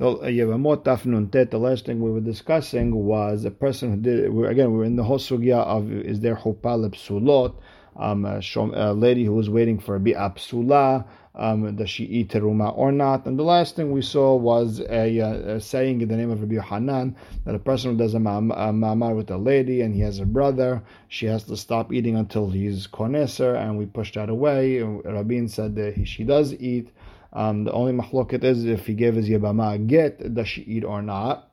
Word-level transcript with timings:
The 0.00 0.06
Yevamot 0.06 0.84
Taf 0.84 1.04
Nun 1.04 1.28
Tet, 1.28 1.50
the 1.50 1.58
last 1.58 1.84
thing 1.84 2.00
we 2.00 2.10
were 2.10 2.22
discussing 2.22 2.94
was 3.04 3.44
a 3.44 3.50
person 3.50 3.90
who 3.90 3.96
did, 4.00 4.50
again, 4.50 4.72
we're 4.72 4.84
in 4.84 4.96
the 4.96 5.04
whole 5.04 5.18
sugya 5.18 5.58
of 5.58 5.92
is 5.92 6.20
there 6.20 6.36
Chupal 6.36 6.88
Psulot, 6.88 7.52
um, 7.96 8.24
a, 8.24 8.94
lady 8.94 9.26
who 9.26 9.34
was 9.34 9.50
waiting 9.50 9.78
for 9.78 9.96
a 9.96 10.00
Bi'a 10.00 10.34
Psula, 10.34 11.04
um, 11.34 11.76
does 11.76 11.90
she 11.90 12.04
eat 12.04 12.30
teruma 12.30 12.74
or 12.78 12.92
not? 12.92 13.26
And 13.26 13.38
the 13.38 13.42
last 13.42 13.76
thing 13.76 13.92
we 13.92 14.00
saw 14.00 14.34
was 14.34 14.80
a, 14.88 15.18
a 15.18 15.60
saying 15.60 16.00
in 16.00 16.08
the 16.08 16.16
name 16.16 16.30
of 16.30 16.40
Rabbi 16.40 16.66
Hanan 16.66 17.14
that 17.44 17.54
a 17.54 17.58
person 17.58 17.90
who 17.92 17.98
does 17.98 18.14
a 18.14 18.18
ma'amar 18.18 19.14
with 19.14 19.30
a 19.30 19.36
lady 19.36 19.82
and 19.82 19.94
he 19.94 20.00
has 20.00 20.18
a 20.18 20.24
brother, 20.24 20.82
she 21.08 21.26
has 21.26 21.44
to 21.44 21.58
stop 21.58 21.92
eating 21.92 22.16
until 22.16 22.48
he's 22.48 22.86
koneser, 22.86 23.54
and 23.54 23.76
we 23.76 23.84
pushed 23.84 24.14
that 24.14 24.30
away. 24.30 24.80
Rabin 24.80 25.48
said 25.48 25.76
that 25.76 25.94
he, 25.94 26.06
she 26.06 26.24
does 26.24 26.54
eat. 26.54 26.90
Um, 27.32 27.64
the 27.64 27.72
only 27.72 27.92
mahloket 27.92 28.42
is 28.44 28.64
if 28.64 28.86
he 28.86 28.94
gave 28.94 29.14
his 29.14 29.28
yabama 29.28 29.86
get, 29.86 30.34
does 30.34 30.48
she 30.48 30.62
eat 30.62 30.84
or 30.84 31.02
not? 31.02 31.50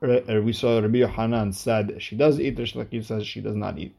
We 0.00 0.52
saw 0.52 0.80
Rabbi 0.80 1.06
Hanan 1.06 1.52
said 1.52 1.96
she 2.00 2.16
does 2.16 2.38
eat, 2.40 2.56
Reish 2.56 2.74
Lakish 2.74 3.06
says 3.06 3.26
she 3.26 3.40
does 3.40 3.56
not 3.56 3.78
eat. 3.78 3.96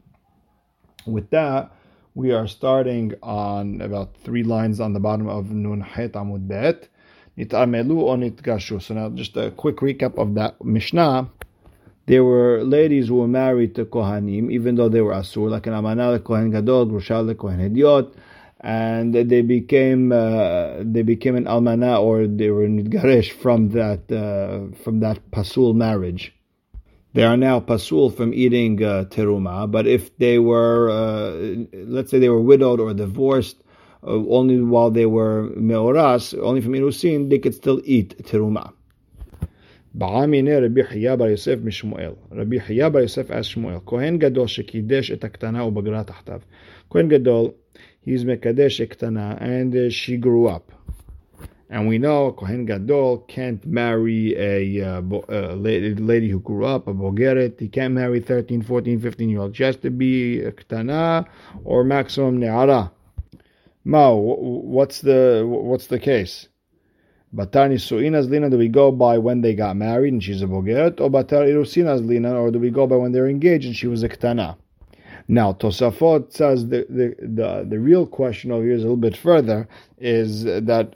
With 1.06 1.30
that, 1.32 1.72
we 2.14 2.32
are 2.32 2.48
starting 2.48 3.14
on 3.22 3.82
about 3.82 4.16
three 4.18 4.44
lines 4.44 4.80
on 4.80 4.94
the 4.94 5.00
bottom 5.00 5.28
of 5.28 5.52
Nun 5.52 5.82
Het 5.82 6.14
Amud 6.14 6.48
Bet. 6.48 6.90
Nit'amelu 7.38 7.98
or 7.98 8.16
nitgashu. 8.16 8.82
So 8.82 8.94
now 8.94 9.10
just 9.10 9.36
a 9.36 9.52
quick 9.52 9.78
recap 9.78 10.18
of 10.18 10.36
that 10.36 10.64
Mishnah. 10.64 11.30
There 12.08 12.24
were 12.24 12.64
ladies 12.64 13.08
who 13.08 13.16
were 13.16 13.28
married 13.28 13.76
to 13.76 13.86
Kohanim, 13.86 14.52
even 14.52 14.76
though 14.76 14.90
they 14.90 15.02
were 15.02 15.14
Asur, 15.14 15.50
like 15.50 15.68
an 15.68 15.74
Amanah 15.74 16.24
Kohen 16.24 16.52
Gadol, 16.52 16.86
Grushal 16.88 17.36
Kohen 17.38 17.60
Hediot, 17.60 18.14
and 18.66 19.14
they 19.14 19.44
became 19.44 20.12
uh, 20.12 20.78
they 20.82 21.04
became 21.04 21.36
an 21.36 21.46
almana 21.46 22.02
or 22.02 22.26
they 22.26 22.50
were 22.50 22.68
nidgaresh 22.68 23.32
from 23.32 23.70
that 23.70 24.12
uh, 24.12 24.76
from 24.84 25.02
that 25.02 25.20
pasul 25.30 25.76
marriage. 25.76 26.34
They 27.14 27.24
are 27.24 27.38
now 27.38 27.60
pasul 27.60 28.10
from 28.10 28.34
eating 28.34 28.84
uh, 28.84 29.06
teruma, 29.08 29.70
but 29.72 29.86
if 29.88 30.18
they 30.18 30.40
were, 30.40 30.90
uh, 30.90 31.66
let's 31.74 32.10
say 32.12 32.20
they 32.20 32.28
were 32.28 32.42
widowed 32.42 32.80
or 32.82 32.94
divorced, 32.94 33.58
uh, 34.04 34.08
only 34.08 34.60
while 34.60 34.90
they 34.90 35.06
were 35.06 35.52
meoras, 35.56 36.34
only 36.34 36.60
from 36.60 36.74
irusin, 36.74 37.30
they 37.30 37.40
could 37.40 37.56
still 37.56 37.80
eat 37.86 38.18
teruma. 38.24 38.74
בעמיני 39.95 40.57
רבי 40.57 40.85
חייא 40.85 41.15
בר 41.15 41.27
יוסף 41.27 41.57
משמואל. 41.65 42.13
רבי 42.33 42.61
חייא 42.61 42.89
בר 42.89 42.99
יוסף 42.99 43.31
asked 43.31 43.43
שמואל, 43.43 43.77
כהן 43.87 44.19
גדול 44.19 44.47
שקידש 44.47 45.11
את 45.11 45.25
הקטנה 45.25 45.65
ובגרה 45.65 46.05
תחתיו. 46.05 46.41
כהן 46.91 47.09
גדול, 47.09 47.51
he's 48.07 48.27
מקדש 48.27 48.81
הקטנה, 48.81 49.35
and 49.39 49.75
uh, 49.75 49.91
she 49.91 50.17
grew 50.17 50.47
up. 50.47 50.73
And 51.71 51.87
we 51.87 51.99
know 51.99 52.33
Kohen 52.33 52.67
Gadol 52.67 53.19
can't 53.29 53.65
marry 53.65 54.35
a, 54.37 54.83
uh, 54.83 55.03
a, 55.29 55.55
lady 55.55 56.29
who 56.29 56.41
grew 56.41 56.65
up, 56.65 56.89
a 56.89 56.93
Bogeret. 56.93 57.61
He 57.61 57.69
can't 57.69 57.95
marry 57.95 58.19
13, 58.19 58.63
14, 58.63 58.99
15 58.99 59.29
year 59.29 59.41
old. 59.41 59.57
She 59.57 59.63
has 59.63 59.77
to 59.77 59.91
be 59.91 60.41
a 60.41 60.51
Ktana 60.51 61.27
or 61.63 61.85
maximum 61.85 62.41
Ne'ara. 62.41 62.91
Mao, 63.85 64.17
what's 64.17 65.01
the 65.01 65.45
what's 65.47 65.87
the 65.87 66.01
case? 66.01 66.49
Batar 67.36 67.70
Nisuin 67.70 68.30
Lina, 68.30 68.50
do 68.50 68.58
we 68.58 68.70
go 68.70 68.92
by 68.92 69.18
when 69.18 69.42
they 69.42 69.54
got 69.54 69.76
married 69.76 70.14
and 70.14 70.24
she's 70.24 70.42
a 70.42 70.46
Bogeret? 70.46 71.02
Or 71.02 71.10
Batar 71.10 71.46
Irusin 71.46 72.08
Lina, 72.08 72.40
or 72.40 72.50
do 72.50 72.60
we 72.60 72.70
go 72.70 72.88
by 72.88 72.96
when 72.96 73.12
they're 73.12 73.28
engaged 73.28 73.66
and 73.66 73.76
she 73.76 73.88
was 73.88 74.04
a 74.04 74.10
Ktana? 74.10 74.56
Now, 75.28 75.54
Tosafot 75.54 76.32
says 76.32 76.70
the, 76.70 76.86
the, 76.88 77.16
the, 77.20 77.66
the 77.70 77.80
real 77.80 78.06
question 78.06 78.52
over 78.52 78.64
here 78.64 78.74
is 78.74 78.82
a 78.82 78.86
little 78.86 78.96
bit 78.96 79.18
further, 79.18 79.68
is 79.98 80.44
that 80.44 80.96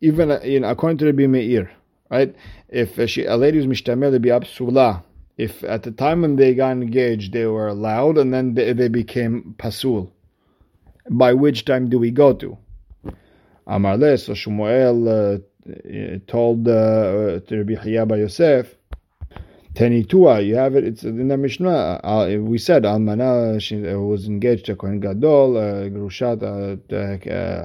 even 0.00 0.30
in 0.30 0.64
according 0.64 0.98
to 0.98 1.06
Rabbi 1.06 1.26
Meir, 1.26 1.70
right? 2.10 2.34
If 2.68 2.98
a, 2.98 3.06
she, 3.06 3.24
a 3.24 3.36
lady 3.36 3.58
was 3.58 3.66
mishtamel 3.66 4.20
be 4.20 4.28
absula, 4.28 5.02
if 5.38 5.64
at 5.64 5.82
the 5.82 5.90
time 5.90 6.22
when 6.22 6.36
they 6.36 6.54
got 6.54 6.72
engaged 6.72 7.32
they 7.32 7.46
were 7.46 7.68
allowed 7.68 8.18
and 8.18 8.32
then 8.32 8.54
they, 8.54 8.72
they 8.74 8.88
became 8.88 9.54
pasul, 9.58 10.12
by 11.10 11.32
which 11.32 11.64
time 11.64 11.88
do 11.88 11.98
we 11.98 12.10
go 12.10 12.32
to? 12.34 12.56
Amar 13.66 13.98
so 14.16 14.32
Shmuel 14.34 15.36
uh, 15.36 15.40
told 16.26 16.68
uh, 16.68 17.40
to 17.40 17.58
Rabbi 17.58 17.74
Chiyaba 17.74 18.18
Yosef 18.18 18.74
Tenitua, 19.74 20.44
you 20.44 20.56
have 20.56 20.74
it. 20.74 20.82
It's 20.82 21.04
in 21.04 21.28
the 21.28 21.36
Mishnah. 21.36 22.00
Uh, 22.02 22.38
we 22.40 22.58
said 22.58 22.82
Almana 22.82 23.60
she 23.62 23.86
uh, 23.86 23.98
was 23.98 24.26
engaged 24.26 24.66
to 24.66 24.74
Kohen 24.74 24.98
Gadol, 24.98 25.56
uh, 25.56 25.62
Grushat, 25.88 26.40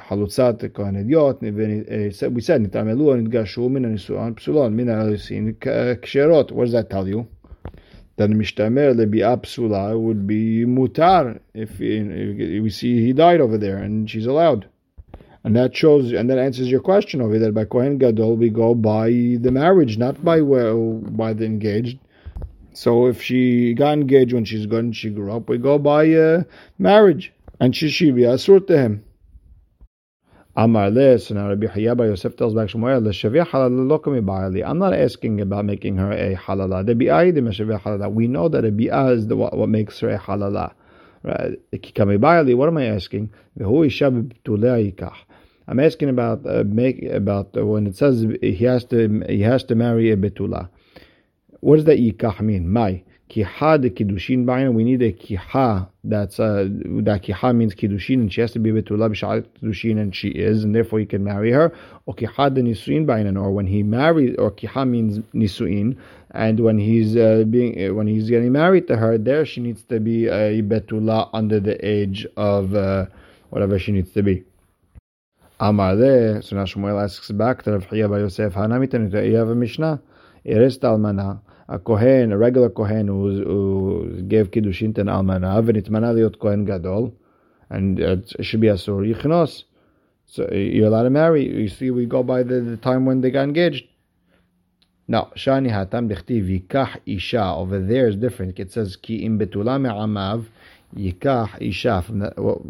Halutzat, 0.04 0.72
Kohen 0.74 1.04
Ediot. 1.04 1.42
We 1.42 2.42
said 2.42 2.62
Nitamelu 2.62 3.28
Nidgashu 3.28 3.72
Min 3.72 3.84
Nisuan 3.84 4.36
Psulon 4.36 4.74
Min 4.74 4.88
Alisin 4.88 5.56
Ksherot. 5.56 6.52
What 6.52 6.66
does 6.66 6.74
that 6.74 6.92
tell 6.92 7.08
you? 7.08 7.28
That 8.18 8.30
Mishtamer 8.30 8.94
Lebi'a 8.94 9.42
Psula 9.42 10.00
would 10.00 10.28
be 10.28 10.64
mutar 10.64 11.40
if, 11.56 11.82
if 11.82 12.64
we 12.64 12.70
see 12.70 13.04
he 13.04 13.14
died 13.14 13.42
over 13.42 13.58
there 13.58 13.78
and 13.78 14.08
she's 14.10 14.28
allowed. 14.28 14.70
And 15.46 15.56
that 15.56 15.76
shows, 15.76 16.12
and 16.12 16.28
that 16.32 16.40
answers 16.40 16.72
your 16.72 16.80
question 16.80 17.22
over 17.22 17.38
there. 17.38 17.52
By 17.52 17.66
Kohen 17.66 18.00
Gadol, 18.00 18.36
we 18.36 18.50
go 18.50 18.74
by 18.74 19.10
the 19.10 19.52
marriage, 19.52 19.96
not 19.96 20.26
by 20.26 20.42
well, 20.42 20.94
by 20.94 21.34
the 21.34 21.46
engaged. 21.46 22.00
So 22.74 23.06
if 23.06 23.22
she 23.22 23.76
got 23.76 23.94
engaged 23.94 24.34
when 24.34 24.44
she's 24.44 24.66
good 24.66 24.86
and 24.86 24.96
she 24.96 25.12
grew 25.12 25.32
up, 25.32 25.48
we 25.48 25.60
go 25.60 25.78
by 25.78 26.12
uh, 26.12 26.44
marriage, 26.80 27.32
and 27.60 27.76
she 27.76 27.90
should 27.90 28.16
be 28.16 28.24
asur 28.24 28.66
to 28.66 28.76
him. 28.76 29.04
Amar 30.56 30.90
le, 30.90 31.20
so 31.20 31.36
now 31.36 31.50
Rabbi 31.50 31.68
Hayyaba 31.68 32.08
Yosef 32.08 32.36
tells 32.38 32.56
back 32.56 32.70
Shmuel, 32.70 33.06
I'm 34.66 34.80
not 34.80 34.94
asking 34.94 35.42
about 35.42 35.66
making 35.66 35.98
her 35.98 36.12
a 36.12 36.36
halala. 36.36 38.14
We 38.14 38.28
know 38.28 38.50
that 38.50 38.66
a 38.66 38.72
bi'ah 38.72 39.16
is 39.16 39.28
the, 39.28 39.36
what, 39.36 39.56
what 39.56 39.70
makes 39.70 40.00
her 40.00 40.10
a 40.10 40.18
halala. 40.18 40.74
Right? 41.24 41.60
What 42.58 42.68
am 42.68 42.78
I 42.78 42.86
asking? 42.86 43.30
I'm 45.68 45.80
asking 45.80 46.10
about 46.10 46.46
uh, 46.46 46.64
make 46.66 47.04
about 47.04 47.56
uh, 47.58 47.66
when 47.66 47.88
it 47.88 47.96
says 47.96 48.26
he 48.42 48.66
has 48.66 48.86
to 48.86 49.24
he 49.28 49.42
has 49.42 49.64
to 49.66 49.76
marry 49.76 50.12
a 50.12 50.18
betula. 50.18 50.70
What 51.62 51.78
does 51.78 51.86
that 51.86 51.98
yikah 51.98 52.40
mean? 52.42 52.72
My 52.72 53.02
kiha 53.30 53.82
de 53.82 53.90
kiddushin 53.90 54.46
b'ayna. 54.46 54.72
We 54.74 54.84
need 54.84 55.02
a 55.02 55.12
kiha 55.12 55.88
that's 56.04 56.40
uh, 56.40 56.68
that 56.70 57.24
kiha 57.24 57.56
means 57.56 57.74
kiddushin, 57.74 58.16
and 58.16 58.32
she 58.32 58.42
has 58.42 58.52
to 58.52 58.60
be 58.60 58.72
betula 58.72 59.10
b'shalat 59.10 59.48
kiddushin, 59.60 60.00
and 60.00 60.16
she 60.16 60.30
is, 60.30 60.64
and 60.64 60.76
therefore 60.76 61.00
he 61.00 61.06
can 61.08 61.24
marry 61.24 61.52
her. 61.52 61.74
Or 62.06 62.14
kiha 62.14 62.54
de 62.54 62.62
nisuin 62.62 63.08
b'ayna, 63.08 63.42
or 63.42 63.52
when 63.52 63.66
he 63.66 63.82
marries, 63.82 64.36
or 64.38 64.52
kiha 64.52 64.88
means 64.88 65.20
nisuin, 65.34 65.98
and 66.32 66.60
when 66.60 66.78
he's 66.78 67.18
uh, 67.18 67.44
being 67.50 67.90
uh, 67.90 67.94
when 67.94 68.06
he's 68.06 68.30
getting 68.30 68.52
married 68.52 68.88
to 68.88 68.98
her, 68.98 69.18
there 69.18 69.46
she 69.46 69.62
needs 69.62 69.82
to 69.84 70.00
be 70.00 70.28
a 70.28 70.62
betula 70.62 71.30
under 71.34 71.60
the 71.60 71.84
age 71.84 72.28
of 72.38 72.76
uh, 72.76 73.08
whatever 73.50 73.80
she 73.80 73.92
needs 73.92 74.12
to 74.12 74.22
be. 74.22 74.44
Amar 75.60 75.96
le, 75.96 76.42
so 76.42 76.56
now 76.58 76.66
Shmuel 76.66 77.02
asks 77.02 77.32
back 77.32 77.64
to 77.64 77.72
Rav 77.72 77.88
Chiya 77.88 78.10
Yosef, 78.20 78.54
Hanamitan, 78.56 79.10
you 79.26 79.36
have 79.36 79.48
a 79.48 79.56
Mishnah, 79.56 80.02
Erest 80.46 80.80
Almana, 80.80 81.40
a 81.70 81.80
Kohen, 81.80 82.34
a 82.34 82.38
regular 82.38 82.70
Kohen 82.70 83.08
who, 83.08 83.42
who 83.42 84.22
gave 84.24 84.52
Kiddushin 84.52 84.94
to 84.96 85.02
an 85.02 85.08
Almana, 85.08 85.64
v'nitmana 85.64 86.14
liot 86.14 86.40
Kohen 86.40 86.66
Gadol, 86.66 87.14
and 87.70 88.00
it 88.00 88.34
should 88.42 88.60
be 88.60 88.68
Asur 88.68 89.10
Yichnos. 89.10 89.64
So 90.26 90.50
you're 90.52 90.88
allowed 90.88 91.04
to 91.04 91.10
marry. 91.10 91.48
You 91.48 91.70
see, 91.70 91.90
we 91.90 92.06
go 92.06 92.22
by 92.22 92.44
the, 92.44 92.60
the 92.60 92.78
time 92.78 93.06
when 93.06 93.22
they 93.22 93.32
got 93.32 93.44
engaged. 93.44 93.86
Now, 95.08 95.32
Shani 95.36 95.70
Hatam 95.70 96.12
Dechti 96.12 96.44
Vikah 96.44 96.98
Isha. 97.06 97.54
Over 97.56 97.80
there 97.80 98.08
is 98.08 98.16
different. 98.16 98.60
It 98.60 98.72
says 98.72 98.96
Ki 98.96 99.24
im 99.24 99.40
betula 99.40 99.80
me'amav 99.80 100.48
Yikah 100.96 101.62
Isha. 101.62 102.02
From 102.02 102.20
the, 102.20 102.34
well, 102.38 102.66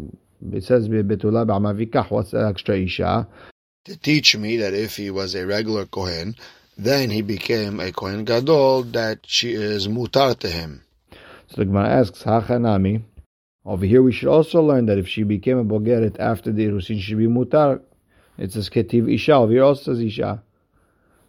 it 0.52 0.64
says 0.64 0.88
betula 0.88 1.46
ba'mavikah. 1.46 2.10
What's 2.10 2.30
the 2.32 2.46
extra 2.46 2.76
isha? 2.78 3.26
To 3.86 3.96
teach 3.96 4.36
me 4.36 4.56
that 4.58 4.74
if 4.74 4.96
he 4.96 5.10
was 5.10 5.34
a 5.34 5.46
regular 5.46 5.86
kohen, 5.86 6.34
then 6.76 7.10
he 7.10 7.22
became 7.22 7.80
a 7.80 7.92
kohen 7.92 8.24
gadol. 8.24 8.82
That 8.82 9.20
she 9.26 9.52
is 9.52 9.88
mutar 9.88 10.38
to 10.38 10.48
him. 10.48 10.82
So 11.48 11.56
the 11.56 11.66
Gemara 11.66 11.88
asks, 11.88 12.22
Hachanami. 12.24 13.02
Over 13.64 13.84
here, 13.84 14.02
we 14.02 14.12
should 14.12 14.28
also 14.28 14.62
learn 14.62 14.86
that 14.86 14.98
if 14.98 15.08
she 15.08 15.22
became 15.22 15.58
a 15.58 15.64
bogeret 15.64 16.18
after 16.20 16.52
the 16.52 16.66
irusin, 16.66 16.96
she 16.96 17.00
should 17.00 17.18
be 17.18 17.26
mutar. 17.26 17.80
It 18.38 18.52
says 18.52 18.68
ketiv 18.68 19.12
isha. 19.12 19.34
Over 19.34 19.52
here 19.52 19.64
also 19.64 19.94
says 19.94 20.00
isha. 20.02 20.42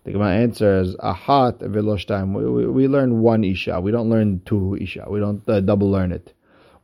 The 0.03 0.11
Gemara 0.11 0.35
answers 0.35 0.95
ahat 0.97 1.59
veloshtaim. 1.59 2.33
We, 2.33 2.49
we, 2.49 2.67
we 2.67 2.87
learn 2.87 3.21
one 3.21 3.43
isha. 3.43 3.79
We 3.81 3.91
don't 3.91 4.09
learn 4.09 4.41
two 4.45 4.77
isha. 4.79 5.05
We 5.09 5.19
don't 5.19 5.47
uh, 5.49 5.61
double 5.61 5.89
learn 5.91 6.11
it. 6.11 6.33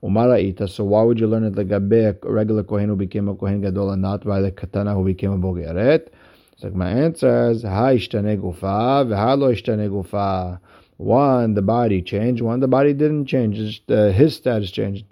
Umaraita. 0.03 0.69
So 0.69 0.83
why 0.83 1.03
would 1.03 1.19
you 1.19 1.27
learn 1.27 1.45
it 1.45 1.55
like 1.55 1.71
a 1.71 1.79
regular 2.23 2.63
Kohen 2.63 2.89
who 2.89 2.95
became 2.97 3.29
a 3.29 3.35
Kohen 3.35 3.61
Gadol 3.61 3.91
and 3.91 4.01
not 4.01 4.25
by 4.25 4.41
the 4.41 4.51
Katana 4.51 4.93
who 4.93 5.05
became 5.05 5.31
a 5.31 5.37
Bogeret? 5.37 6.09
So 6.57 6.69
my 6.71 6.89
answer 6.91 7.51
is 7.51 7.63
Ha 7.63 7.93
ishtane 7.93 8.37
gufa 8.37 9.07
v'halo 9.07 9.53
ishtane 9.53 9.89
gufa. 9.89 10.59
One, 10.97 11.53
the 11.53 11.61
body 11.61 12.01
changed. 12.01 12.41
One, 12.41 12.59
the 12.59 12.67
body 12.67 12.93
didn't 12.93 13.25
change. 13.25 13.55
Just, 13.55 13.89
uh, 13.89 14.11
his 14.11 14.35
status 14.35 14.71
changed. 14.71 15.05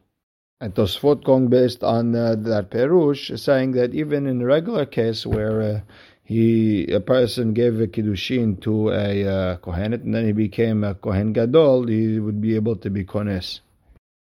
And 0.60 0.76
Tosfot 0.76 1.24
going 1.24 1.48
based 1.48 1.84
on 1.84 2.16
uh, 2.16 2.36
that 2.38 2.70
Perush, 2.70 3.38
saying 3.40 3.72
that 3.72 3.96
even 3.96 4.28
in 4.28 4.42
a 4.42 4.46
regular 4.46 4.86
case 4.86 5.26
where 5.26 5.62
uh, 5.62 5.80
he 6.24 6.86
a 6.94 7.00
person 7.00 7.54
gave 7.54 7.82
a 7.82 7.88
kiddushin 7.88 8.62
to 8.62 8.90
a 8.90 9.26
uh, 9.26 9.58
kohenet 9.58 10.04
and 10.04 10.14
then 10.14 10.26
he 10.26 10.34
became 10.34 10.84
a 10.84 10.94
kohen 10.94 11.34
gadol, 11.34 11.88
he 11.88 12.20
would 12.20 12.40
be 12.40 12.56
able 12.56 12.76
to 12.76 12.90
be 12.90 13.04
kones. 13.04 13.62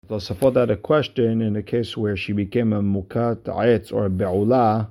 Tosafot 0.09 0.55
had 0.57 0.69
a 0.69 0.75
question 0.75 1.41
in 1.41 1.53
the 1.53 1.63
case 1.63 1.95
where 1.95 2.17
she 2.17 2.33
became 2.33 2.73
a 2.73 2.81
mukat 2.81 3.43
ayetz 3.43 3.93
or 3.93 4.05
a 4.05 4.09
be'ula, 4.09 4.89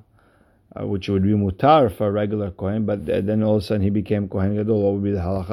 uh, 0.75 0.87
which 0.87 1.07
would 1.07 1.21
be 1.21 1.29
mutar 1.29 1.95
for 1.95 2.07
a 2.07 2.11
regular 2.11 2.49
kohen, 2.49 2.85
but 2.85 3.05
then 3.05 3.43
all 3.43 3.57
of 3.57 3.61
a 3.61 3.65
sudden 3.65 3.83
he 3.83 3.91
became 3.91 4.27
kohen 4.27 4.55
gadol. 4.55 4.81
What 4.81 4.93
would 4.93 5.03
be 5.03 5.11
the 5.11 5.19
halacha? 5.19 5.51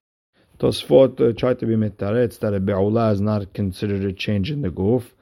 Tosfot 0.58 1.20
uh, 1.20 1.32
tried 1.34 1.58
to 1.58 1.66
be 1.66 1.74
mitaretz 1.74 2.38
that 2.38 2.54
a 2.54 2.60
be'ula 2.60 3.12
is 3.12 3.20
not 3.20 3.52
considered 3.52 4.02
a 4.04 4.12
change 4.12 4.50
in 4.50 4.62
the 4.62 4.70
goof. 4.70 5.14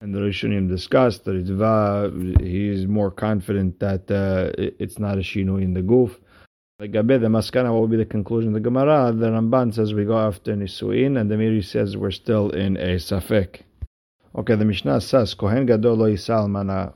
And 0.00 0.14
the 0.14 0.20
Rishonim 0.20 0.68
discussed 0.68 1.26
that 1.26 1.32
Ritva, 1.32 2.40
he 2.40 2.68
is 2.70 2.86
more 2.86 3.10
confident 3.10 3.80
that 3.80 4.10
uh, 4.10 4.50
it's 4.56 4.98
not 4.98 5.18
a 5.18 5.20
shinu 5.20 5.62
in 5.62 5.74
the 5.74 5.82
goof. 5.82 6.18
Gabe, 6.86 7.20
the 7.20 7.28
Maskana, 7.28 7.70
what 7.72 7.82
would 7.82 7.90
be 7.90 7.98
the 7.98 8.06
conclusion 8.06 8.48
of 8.48 8.54
the 8.54 8.60
Gemara? 8.60 9.12
The 9.12 9.26
Ramban 9.26 9.74
says 9.74 9.92
we 9.92 10.06
go 10.06 10.18
after 10.18 10.56
Nisuin, 10.56 11.20
and 11.20 11.30
the 11.30 11.34
Meiri 11.34 11.62
says 11.62 11.94
we're 11.94 12.10
still 12.10 12.48
in 12.50 12.78
a 12.78 12.96
Safek. 12.96 13.60
Okay, 14.34 14.54
the 14.54 14.64
Mishnah 14.64 15.02
says, 15.02 15.34
Kohen 15.34 15.66
Gadol 15.66 15.96
lo 15.96 16.06
almana 16.06 16.94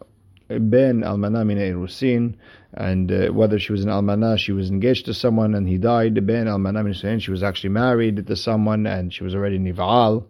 ben 0.49 1.03
almana 1.03 1.45
min 1.45 1.59
Irusin, 1.59 2.35
and 2.73 3.13
uh, 3.13 3.29
whether 3.29 3.59
she 3.59 3.73
was 3.73 3.85
an 3.85 3.91
almana, 3.91 4.39
she 4.39 4.53
was 4.53 4.71
engaged 4.71 5.05
to 5.05 5.13
someone 5.13 5.55
and 5.55 5.69
he 5.69 5.77
died, 5.77 6.15
ben 6.27 6.47
almana 6.47 6.83
min 6.83 7.19
she 7.19 7.31
was 7.31 7.43
actually 7.43 7.71
married 7.71 8.27
to 8.27 8.37
someone 8.37 8.87
and 8.87 9.13
she 9.13 9.23
was 9.23 9.35
already 9.35 9.59
nival. 9.59 10.25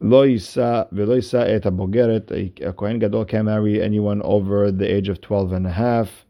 Lo 0.00 0.26
yisa 0.26 0.90
v'lo 0.90 1.18
yisa 1.18 1.46
et 1.46 1.64
abogeret. 1.64 2.30
A 2.66 2.72
kohen 2.72 2.98
gadol 2.98 3.26
can't 3.26 3.44
marry 3.44 3.82
anyone 3.82 4.22
over 4.22 4.72
the 4.72 4.90
age 4.90 5.10
of 5.10 5.20
12 5.20 5.52
and 5.52 5.66
a 5.66 5.72
half, 5.72 6.24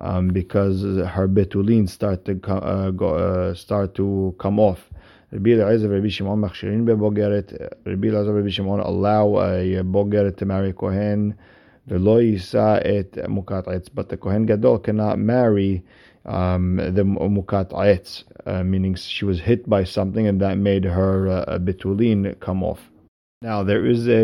um, 0.00 0.28
because 0.28 0.82
her 0.82 1.28
betulin 1.28 1.88
start 1.88 2.24
to 2.24 2.40
uh, 2.48 2.90
go, 2.90 3.14
uh, 3.14 3.54
start 3.54 3.94
to 3.94 4.34
come 4.38 4.58
off. 4.58 4.90
Rabbi 5.32 5.50
Elazar 5.50 5.92
Rabbi 5.92 6.08
Shimon 6.08 6.40
machshirin 6.40 6.84
bebogeret. 6.84 7.52
Rabbi 7.84 8.08
Elazar 8.08 8.34
Rabbi 8.34 8.48
Shimon 8.48 8.80
allow 8.80 9.38
a 9.38 9.82
bogeret 9.84 10.36
to 10.38 10.44
marry 10.44 10.72
kohen. 10.72 11.36
The 11.86 11.96
yisa 11.96 12.80
et 12.84 13.12
mukat. 13.28 13.88
But 13.94 14.08
the 14.08 14.16
kohen 14.16 14.46
gadol 14.46 14.78
cannot 14.78 15.18
marry 15.18 15.84
um, 16.24 16.76
the 16.76 17.02
mukat 17.02 18.24
uh, 18.46 18.64
meaning 18.64 18.94
she 18.94 19.24
was 19.24 19.40
hit 19.40 19.68
by 19.68 19.84
something 19.84 20.26
and 20.26 20.40
that 20.40 20.56
made 20.58 20.84
her 20.84 21.28
uh, 21.28 21.58
betulin 21.58 22.38
come 22.40 22.62
off. 22.62 22.80
Now 23.42 23.62
there 23.62 23.86
is 23.86 24.06
a 24.06 24.20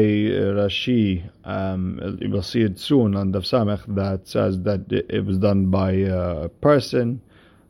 Rashi, 0.52 1.26
um, 1.42 2.18
we'll 2.20 2.42
see 2.42 2.60
it 2.60 2.78
soon 2.78 3.16
on 3.16 3.32
Daf 3.32 3.48
Samech, 3.48 3.80
that 3.94 4.28
says 4.28 4.60
that 4.64 4.92
it 4.92 5.24
was 5.24 5.38
done 5.38 5.70
by 5.70 5.92
a 5.92 6.50
person, 6.60 7.22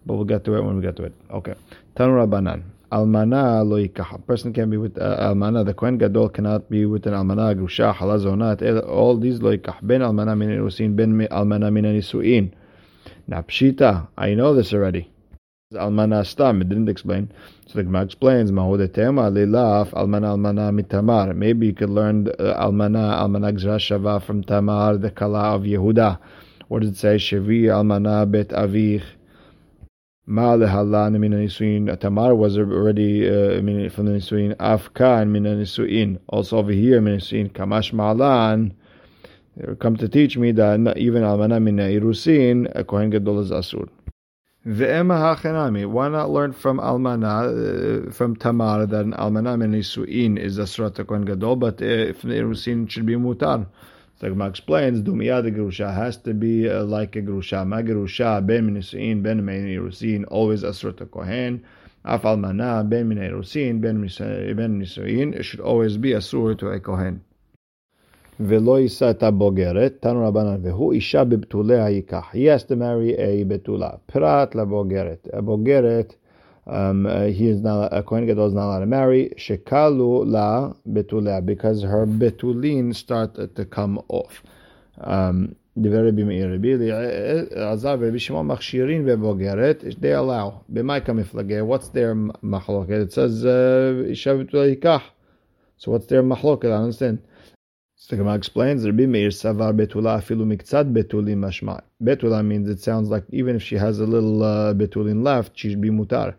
but 0.05 0.15
we'll 0.15 0.25
get 0.25 0.43
to 0.47 0.57
it 0.57 0.65
when 0.65 0.75
we 0.75 0.83
get 0.83 0.97
to 0.97 1.05
it. 1.05 1.15
Okay. 1.31 1.55
Tanur 1.95 2.29
Banan. 2.29 2.65
Almana 2.91 3.65
lo 3.65 3.77
A 3.77 4.19
person 4.19 4.53
can 4.53 4.71
be 4.71 4.77
with 4.77 4.99
uh, 4.99 5.19
almana. 5.21 5.65
The 5.65 5.73
Kohen 5.73 5.99
Gadol 5.99 6.31
cannot 6.31 6.69
be 6.69 6.85
with 6.85 7.07
an 7.07 7.13
almana, 7.13 7.55
grusha, 7.55 7.95
halazonat. 7.95 8.85
All 8.89 9.17
these 9.17 9.41
lo 9.41 9.57
Ben 9.83 10.01
almana 10.01 10.37
min 10.37 10.49
irusin, 10.49 10.97
ben 10.97 11.29
almana 11.29 11.73
min 11.73 11.85
nisuin. 11.85 12.51
Now 13.29 13.43
pshita, 13.43 14.09
I 14.19 14.35
know 14.35 14.53
this 14.53 14.73
already. 14.73 15.13
Almana 15.77 16.27
stam. 16.27 16.61
It 16.61 16.69
didn't 16.69 16.89
explain. 16.89 17.31
So 17.67 17.75
the 17.75 17.85
Gemara 17.85 18.05
explains, 18.05 18.51
Mahudetema 18.51 19.31
lilaf 19.31 19.91
almana 19.93 20.37
almana 20.37 20.73
mitamar. 20.73 21.37
Maybe 21.37 21.67
you 21.67 21.75
could 21.75 21.91
learn 21.91 22.29
uh, 22.39 22.65
almana 22.65 23.21
almana 23.21 23.53
shava 23.55 24.23
from 24.23 24.43
Tamar, 24.43 24.97
the 24.97 25.11
kala 25.11 25.55
of 25.55 25.63
Yehuda. 25.63 26.19
What 26.69 26.83
does 26.83 26.91
it 26.91 26.97
say? 26.97 27.17
Shevi 27.17 27.65
almana 27.65 28.31
bet 28.31 28.49
avich. 28.49 29.05
Ma 30.27 30.57
lehalan 30.57 31.19
min 31.21 31.33
nisuin. 31.33 31.99
Tamar 32.01 32.35
was 32.35 32.59
already 32.59 33.29
uh, 33.29 33.61
from 33.91 34.07
the 34.07 34.13
nisuin. 34.13 34.57
Afkan 34.57 35.29
min 35.29 35.45
nisuin. 35.45 36.19
Also 36.29 36.59
over 36.59 36.73
here 36.73 37.01
min 37.01 37.19
nisuin. 37.19 37.51
Kamash 37.51 37.93
ma'alan. 37.93 38.73
Come 39.79 39.97
to 39.97 40.07
teach 40.07 40.37
me 40.37 40.53
that 40.53 40.99
even 40.99 41.23
almana 41.23 41.63
min 41.63 41.79
irusin, 41.79 42.71
a 42.75 42.85
kohen 42.85 43.09
gadol 43.09 43.41
is 43.41 43.51
asur. 43.51 43.89
Why 44.67 46.09
not 46.09 46.31
learn 46.31 46.53
from 46.53 46.81
Almana, 46.81 48.09
uh, 48.09 48.11
from 48.11 48.35
Tamar, 48.35 48.85
that 48.87 49.05
an 49.05 49.13
Almana 49.13 49.57
menisuin 49.57 50.37
is 50.41 50.59
a 50.59 50.63
Asrat 50.63 51.07
Kohen 51.07 51.25
Gadol, 51.25 51.55
but 51.55 51.81
if 51.81 52.23
the 52.23 52.35
Irusin 52.35 52.91
should 52.91 53.07
be 53.07 53.15
Mutar. 53.15 53.65
So 54.21 54.29
Gemara 54.29 54.49
explains, 54.49 55.03
Dumiyah 55.03 55.45
the 55.45 55.53
Gerusha 55.53 55.95
has 55.95 56.17
to 56.17 56.35
be 56.35 56.69
uh, 56.69 56.83
like 56.83 57.15
a 57.15 57.23
Gerusha. 57.23 57.65
Ma 57.65 57.77
Gerusha, 57.77 58.45
Ben 58.45 58.69
menisuin, 58.69 59.23
Ben 59.23 59.41
menirusin, 59.41 60.25
always 60.31 60.65
a 60.65 60.71
Asrat 60.71 61.13
Kohen. 61.13 61.65
Af 62.05 62.23
Almana, 62.23 62.89
Ben 62.89 63.09
menirusin, 63.09 63.81
Ben 63.81 64.03
menisuin, 64.03 65.33
it 65.33 65.45
should 65.45 65.61
always 65.61 65.97
be 65.97 66.11
Asur 66.11 66.59
to 66.59 66.71
a 66.71 66.81
Kohen. 66.81 67.23
ולא 68.40 68.80
יישא 68.80 69.10
את 69.10 69.24
הבוגרת, 69.24 69.98
תנו 70.00 70.28
רבנן, 70.28 70.58
והוא 70.62 70.94
אישה 70.94 71.24
בבתוליה 71.24 71.90
ייקח. 71.90 72.32
He 72.34 72.38
has 72.38 72.64
to 72.64 72.76
marry 72.76 73.18
a 73.18 73.48
בתולה. 73.48 73.90
פרט 74.06 74.56
לבוגרת. 74.56 75.28
הבוגרת, 75.34 76.16
um, 76.68 76.72
he 77.38 77.48
is 77.48 77.62
not, 77.62 77.92
a 77.92 78.04
Kohen 78.04 78.26
Gadol 78.26 78.48
is 78.48 78.54
not 78.54 78.66
allowed 78.66 78.80
to 78.80 78.86
marry, 78.86 79.34
שקלו 79.38 80.24
לה 80.28 80.68
בתוליה, 80.86 81.40
because 81.40 81.84
her 81.84 82.06
betulin 82.06 82.94
started 82.94 83.56
to 83.56 83.66
come 83.76 84.00
off. 84.14 84.44
Um, 85.00 85.54
דברי 85.78 86.10
רבי 86.10 86.24
מאיר, 86.24 86.54
רבי 86.54 86.76
אלעזר 87.56 87.96
ורבי 88.00 88.20
שמעון 88.20 88.48
מכשירים 88.48 89.06
בבוגרת, 89.06 89.84
they 89.90 90.04
allow. 90.04 90.52
במאי 90.70 91.00
כמפלגה, 91.06 91.62
what's 91.62 91.86
their 91.86 92.34
מחלוקת? 92.44 93.08
It 93.08 93.12
says, 93.12 93.46
אישה 94.06 94.36
בתולה 94.36 94.68
ייקח. 94.68 95.02
So 95.80 95.84
what's 95.84 96.08
their 96.08 96.24
מחלוקת? 96.24 96.66
I 96.66 96.84
understand. 96.84 97.18
So 98.07 98.15
the 98.15 98.23
Gemara 98.23 98.37
explains, 98.37 98.87
Rabbi 98.87 99.05
Meir 99.05 99.31
savar 99.31 99.77
betula 99.77 100.21
afilu 100.21 100.47
miktzat 100.47 100.93
betulim 100.93 101.39
mashma. 101.39 101.83
Betula 102.01 102.47
means 102.47 102.69
it 102.69 102.79
sounds 102.79 103.09
like 103.09 103.25
even 103.31 103.57
if 103.57 103.65
she 103.65 103.75
has 103.75 103.99
a 103.99 104.07
little 104.07 104.45
uh, 104.45 104.73
betulin 104.75 105.25
left, 105.25 105.59
she 105.59 105.71
should 105.71 105.81
be 105.81 105.91
mutar. 105.91 106.37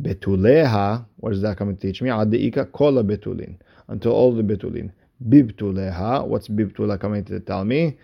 Betuleha, 0.00 1.04
what 1.18 1.32
does 1.32 1.42
that 1.42 1.58
come 1.58 1.76
to 1.76 1.78
teach 1.78 2.00
me? 2.00 2.08
Adeika 2.08 2.72
kola 2.72 3.04
betulin, 3.04 3.56
until 3.88 4.12
all 4.12 4.32
the 4.32 4.42
betulin. 4.42 4.92
Bibtuleha, 5.28 6.26
what's 6.26 6.48
bibtula 6.48 6.98
coming 6.98 7.22
to 7.26 7.38
tell 7.40 7.66
me? 7.66 7.98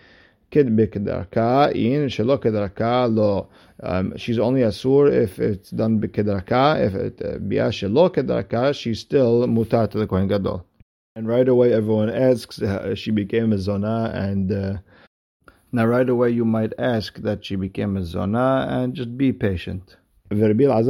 Kid 0.51 0.67
bikedarka 0.67 1.73
in 1.73 2.09
shelo 2.09 2.37
kedarka 2.37 3.11
lo. 3.11 3.49
Um, 3.81 4.15
she's 4.15 4.37
only 4.37 4.61
asur 4.61 5.11
if 5.11 5.39
it's 5.39 5.71
done 5.71 5.99
bikedarka. 5.99 6.85
If 6.85 6.93
it 6.93 7.21
uh, 7.23 7.39
shelo 7.71 8.13
kedarka, 8.13 8.75
she's 8.75 8.99
still 8.99 9.47
mutar 9.47 9.89
to 9.89 9.97
the 9.97 10.05
kohen 10.05 10.27
gadol 10.27 10.67
And 11.16 11.28
right 11.28 11.46
away, 11.46 11.74
everyone 11.74 12.08
asks, 12.08 12.62
uh, 12.62 12.94
she 12.94 13.10
became 13.10 13.52
a 13.52 13.58
zona, 13.58 14.10
and 14.14 14.50
uh, 14.50 14.78
now 15.70 15.84
right 15.84 16.08
away 16.08 16.30
you 16.30 16.46
might 16.46 16.72
ask 16.78 17.18
that 17.18 17.44
she 17.44 17.56
became 17.56 17.98
a 17.98 18.04
zona, 18.04 18.66
and 18.70 18.94
just 18.94 19.18
be 19.18 19.30
patient. 19.30 19.96
When 20.30 20.40
it 20.40 20.56
says 20.56 20.80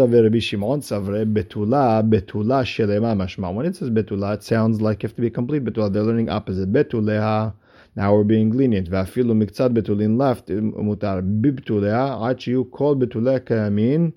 betula, 3.91 4.35
it 4.35 4.43
sounds 4.45 4.81
like 4.81 5.03
you 5.03 5.09
have 5.09 5.17
to 5.17 5.21
be 5.21 5.31
complete 5.31 5.65
betula. 5.65 5.93
They're 5.93 6.05
learning 6.05 6.29
opposite. 6.29 6.73
Betuleha, 6.73 7.53
now 7.97 8.15
we're 8.15 8.23
being 8.23 8.53
lenient. 8.53 8.89
ואפילו 8.89 9.35
מקצת 9.35 9.71
betulin 9.73 10.17
left, 10.17 10.51
mutar. 10.77 11.21
בבתוליה, 11.23 12.17
עד 12.23 12.41
שיהיו 12.41 12.71
כל 12.71 12.95
בתוליה 12.99 13.39
קיימים, 13.39 14.11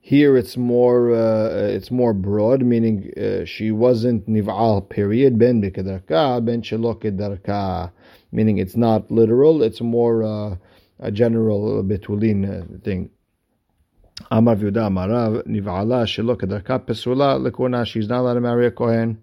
here 0.00 0.36
it's 0.36 0.56
more 0.56 1.14
uh, 1.14 1.76
it's 1.76 1.90
more 1.90 2.14
broad, 2.14 2.62
meaning 2.62 3.12
uh, 3.16 3.44
she 3.44 3.70
wasn't 3.70 4.26
niv'al 4.26 4.88
period 4.88 5.38
ben 5.38 5.60
ben 5.60 5.72
meaning 8.32 8.58
it's 8.58 8.76
not 8.76 9.10
literal. 9.10 9.62
It's 9.62 9.80
more 9.80 10.22
uh, 10.22 10.56
a 11.00 11.12
general 11.12 11.84
betulin 11.84 12.48
uh, 12.48 12.78
thing. 12.82 13.10
Amar 14.30 14.56
v'yuda 14.56 14.88
amarav 14.88 15.46
niv'ala 15.46 16.06
shelo 16.06 16.36
pesula 16.86 17.38
lekona. 17.38 17.86
She's 17.86 18.08
not 18.08 18.20
allowed 18.20 18.34
to 18.34 18.40
marry 18.40 18.66
a 18.66 18.70
kohen. 18.70 19.18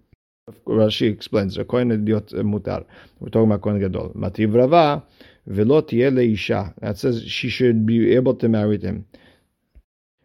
Rashi 0.68 1.12
explains 1.12 1.58
a 1.58 1.66
kohen 1.66 1.92
idiot 1.92 2.28
mutar. 2.28 2.86
We're 3.20 3.30
talking 3.30 3.50
about 3.50 3.64
kohen 3.64 3.80
gadol. 3.80 4.12
Mativ 4.16 4.56
rava 4.56 5.04
leisha. 5.50 6.74
That 6.82 7.00
says 7.00 7.24
she 7.24 7.50
should 7.50 7.88
be 7.88 8.14
able 8.14 8.36
to 8.36 8.48
marry 8.48 8.78
him 8.78 9.06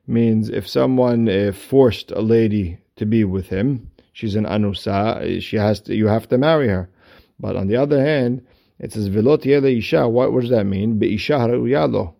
means 0.06 0.48
if 0.48 0.68
someone 0.68 1.28
uh, 1.28 1.52
forced 1.52 2.10
a 2.10 2.20
lady 2.20 2.78
to 2.96 3.06
be 3.06 3.24
with 3.24 3.48
him, 3.48 3.90
she's 4.12 4.34
an 4.34 4.44
anusa, 4.44 5.40
she 5.40 5.56
has 5.56 5.80
to, 5.82 5.94
you 5.94 6.06
have 6.06 6.28
to 6.28 6.38
marry 6.38 6.68
her. 6.68 6.90
But 7.38 7.56
on 7.56 7.66
the 7.66 7.76
other 7.76 8.04
hand, 8.04 8.46
it 8.78 8.92
says 8.92 9.08
velot 9.08 9.46
isha. 9.46 10.08
What, 10.08 10.32
what 10.32 10.40
does 10.42 10.50
that 10.50 10.64
mean? 10.64 10.98
Be'isha 10.98 11.38
yalo, 11.48 12.14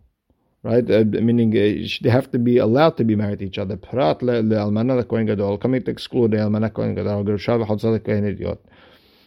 right? 0.62 0.88
Uh, 0.90 1.04
meaning 1.04 1.50
uh, 1.50 1.86
they 2.02 2.10
have 2.10 2.30
to 2.30 2.38
be 2.38 2.58
allowed 2.58 2.96
to 2.96 3.04
be 3.04 3.16
married 3.16 3.40
to 3.40 3.46
each 3.46 3.58
other. 3.58 3.76
Prat 3.76 4.22
le 4.22 4.42
almana 4.42 5.06
kohen 5.08 5.26
gadol, 5.26 5.58
coming 5.58 5.82
to 5.82 5.90
exclude 5.90 6.30
the 6.30 6.38
almana 6.38 6.72
kohen 6.72 6.94
gadol, 6.94 7.24
gerusha 7.24 7.64
v'chotzah 7.64 8.04
kohen 8.04 8.26
idiot. 8.26 8.64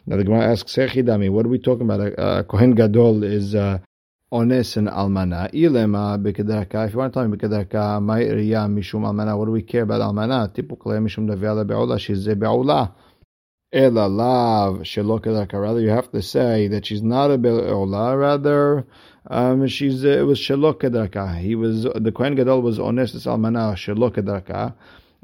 Now 0.08 0.18
the 0.18 0.24
Gemara 0.24 0.52
asks, 0.52 0.76
Sechidami, 0.76 1.32
what 1.32 1.46
are 1.46 1.50
we 1.50 1.60
talking 1.60 1.90
about? 1.90 2.14
A 2.18 2.44
kohen 2.44 2.76
gadol 2.76 3.24
is 3.24 3.56
uh, 3.56 3.80
ones 4.32 4.78
and 4.78 4.88
almana. 4.88 5.52
Ilema 5.54 6.22
b'kedarka. 6.22 6.88
If 6.88 6.94
you 6.94 7.00
want 7.00 7.14
to 7.14 7.20
tell 7.20 7.28
me 7.28 7.38
b'kedarka, 7.38 8.02
ma'iriya 8.02 8.68
mishum 8.70 9.02
almana. 9.02 9.38
What 9.38 9.46
do 9.46 9.52
we 9.52 9.62
care 9.62 9.84
about 9.84 10.02
almana? 10.02 10.54
Typically 10.54 10.98
mishum 10.98 11.30
daviala 11.30 11.66
be'ula. 11.66 12.00
She's 12.00 12.28
be'ula. 12.28 12.92
Ela 13.72 14.08
lav 14.08 14.80
shelo 14.80 15.20
kedarka. 15.20 15.62
Rather, 15.62 15.80
you 15.80 15.90
have 15.90 16.12
to 16.12 16.22
say 16.22 16.68
that 16.68 16.86
she's 16.86 17.04
not 17.04 17.32
a 17.32 17.38
be'ula. 17.38 18.18
Rather, 18.18 18.86
um, 19.28 19.68
she's 19.68 20.04
it 20.04 20.26
was 20.26 20.40
shelo 20.40 20.74
kedarka. 20.74 21.38
He 21.40 21.56
was 21.56 21.84
the 21.84 22.12
kohen 22.12 22.36
gadol 22.36 22.62
was 22.62 22.80
ones 22.80 23.14
almana 23.14 23.76
shelo 23.76 24.12
kedarka. 24.12 24.74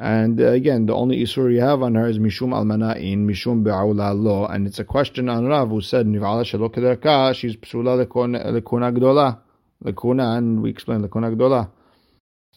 And 0.02 0.42
uh, 0.42 0.48
again, 0.48 0.88
the 0.88 0.96
only 0.96 1.22
isur 1.22 1.54
you 1.54 1.62
have 1.62 1.84
on 1.84 1.94
her 1.94 2.08
is 2.08 2.18
mishum 2.18 2.56
almana'in, 2.56 3.20
mishum 3.20 3.64
be'aula 3.64 4.16
lo. 4.16 4.48
And 4.48 4.66
it's 4.66 4.80
a 4.80 4.84
question 4.84 5.30
on 5.30 5.46
Rav 5.46 5.70
who 5.70 5.80
said, 5.80 6.08
niv'ala 6.08 6.44
shelo 6.44 7.36
she's 7.36 7.56
psula 7.58 8.04
lekuna 8.04 8.98
gdola. 8.98 9.38
Lekuna, 9.86 10.40
and 10.40 10.64
we 10.64 10.72
explain 10.72 11.08
lekuna 11.08 11.36
gdola. 11.36 11.70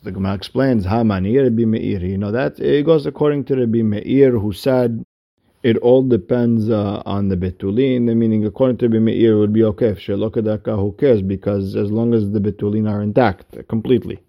The 0.03 0.13
Gemara 0.13 0.33
explains, 0.33 0.87
ha 0.87 1.03
manir 1.03 1.43
Rabbi 1.43 1.67
Meir. 1.67 2.03
You 2.07 2.17
know 2.17 2.33
that 2.33 2.59
it 2.61 2.87
goes 2.87 3.05
according 3.05 3.45
to 3.45 3.57
Rabbi 3.57 3.83
Meir 3.83 4.39
who 4.39 4.55
said, 4.55 5.05
it 5.63 5.77
all 5.77 6.03
depends 6.03 6.71
uh, 6.71 7.03
on 7.05 7.29
the 7.29 7.37
betulin, 7.37 8.05
meaning 8.17 8.47
according 8.47 8.79
to 8.79 8.89
Rabbi 8.89 9.01
Meir 9.01 9.35
it 9.35 9.39
would 9.39 9.53
be 9.53 9.65
okay 9.65 9.89
if 9.89 9.99
shelo 9.99 10.31
kederka, 10.31 10.79
who 10.79 10.93
cares? 10.93 11.21
Because 11.21 11.77
as 11.77 11.91
long 11.91 12.15
as 12.15 12.31
the 12.31 12.41
betulin 12.41 12.91
are 12.91 13.03
intact 13.03 13.69
completely. 13.69 14.23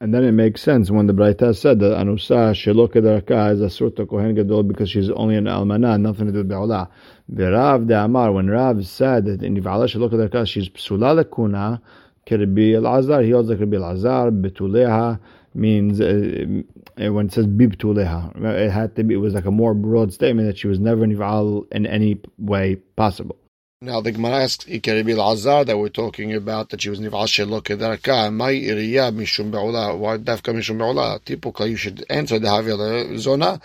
And 0.00 0.12
then 0.12 0.24
it 0.24 0.32
makes 0.32 0.60
sense 0.60 0.90
when 0.90 1.06
the 1.06 1.12
Braita 1.12 1.56
said 1.56 1.78
that 1.78 1.96
Anusa 1.96 2.52
Shelo 2.52 2.88
Kedarka 2.88 3.52
is 3.52 3.60
a 3.60 3.70
sort 3.70 3.98
of 3.98 4.08
Kohen 4.08 4.34
Gadol 4.34 4.64
because 4.64 4.90
she's 4.90 5.08
only 5.10 5.36
an 5.36 5.44
Almana, 5.44 6.00
nothing 6.00 6.26
to 6.26 6.32
do 6.32 6.38
with 6.38 6.48
Be'olah. 6.48 6.88
V'Rav 7.32 7.86
de 7.86 8.04
Amar, 8.04 8.32
when 8.32 8.50
Rav 8.50 8.84
said 8.86 9.24
that 9.26 9.42
in 9.42 9.56
Yivala 9.56 9.86
Shelo 9.86 10.10
Kedarka 10.10 10.46
she's 10.46 10.68
Psula 10.68 11.22
Lekuna, 11.22 11.80
Kirbi 12.26 12.74
Al-Azar, 12.74 13.22
he 13.22 13.30
holds 13.30 13.48
like 13.48 13.58
Kirbi 13.58 13.76
Al-Azar, 13.76 14.30
Betuleha, 14.30 15.20
means 15.54 16.00
uh, 16.00 16.62
when 16.96 17.26
it 17.26 17.32
says 17.32 17.46
Bibtuleha, 17.46 18.44
it 18.44 18.70
had 18.70 18.96
to 18.96 19.04
be, 19.04 19.14
it 19.14 19.18
was 19.18 19.34
like 19.34 19.44
a 19.44 19.50
more 19.50 19.74
broad 19.74 20.12
statement 20.12 20.48
that 20.48 20.58
she 20.58 20.66
was 20.66 20.80
never 20.80 21.06
Nival 21.06 21.70
in 21.72 21.86
any 21.86 22.20
way 22.38 22.76
possible. 22.96 23.36
Now 23.81 24.01
the 24.01 24.11
Gemara 24.11 24.43
asks 24.43 24.65
Ikeribi 24.65 25.15
Lazar 25.15 25.63
that 25.63 25.77
we're 25.77 25.87
talking 25.87 26.33
about 26.33 26.67
that 26.69 26.81
she 26.81 26.89
was 26.89 26.99
niv'al 26.99 27.27
shelo 27.27 27.61
kedarka. 27.63 28.29
My 28.33 28.51
iriya 28.51 29.09
mishum 29.15 29.51
be'ula. 29.51 29.97
Why 29.97 30.17
dafka 30.17 30.53
mishum 30.53 30.79
be'ula? 30.79 31.23
Typically, 31.23 31.69
you 31.69 31.77
should 31.77 32.05
answer 32.09 32.39
the 32.39 32.49
havil 32.49 33.17
zona 33.17 33.61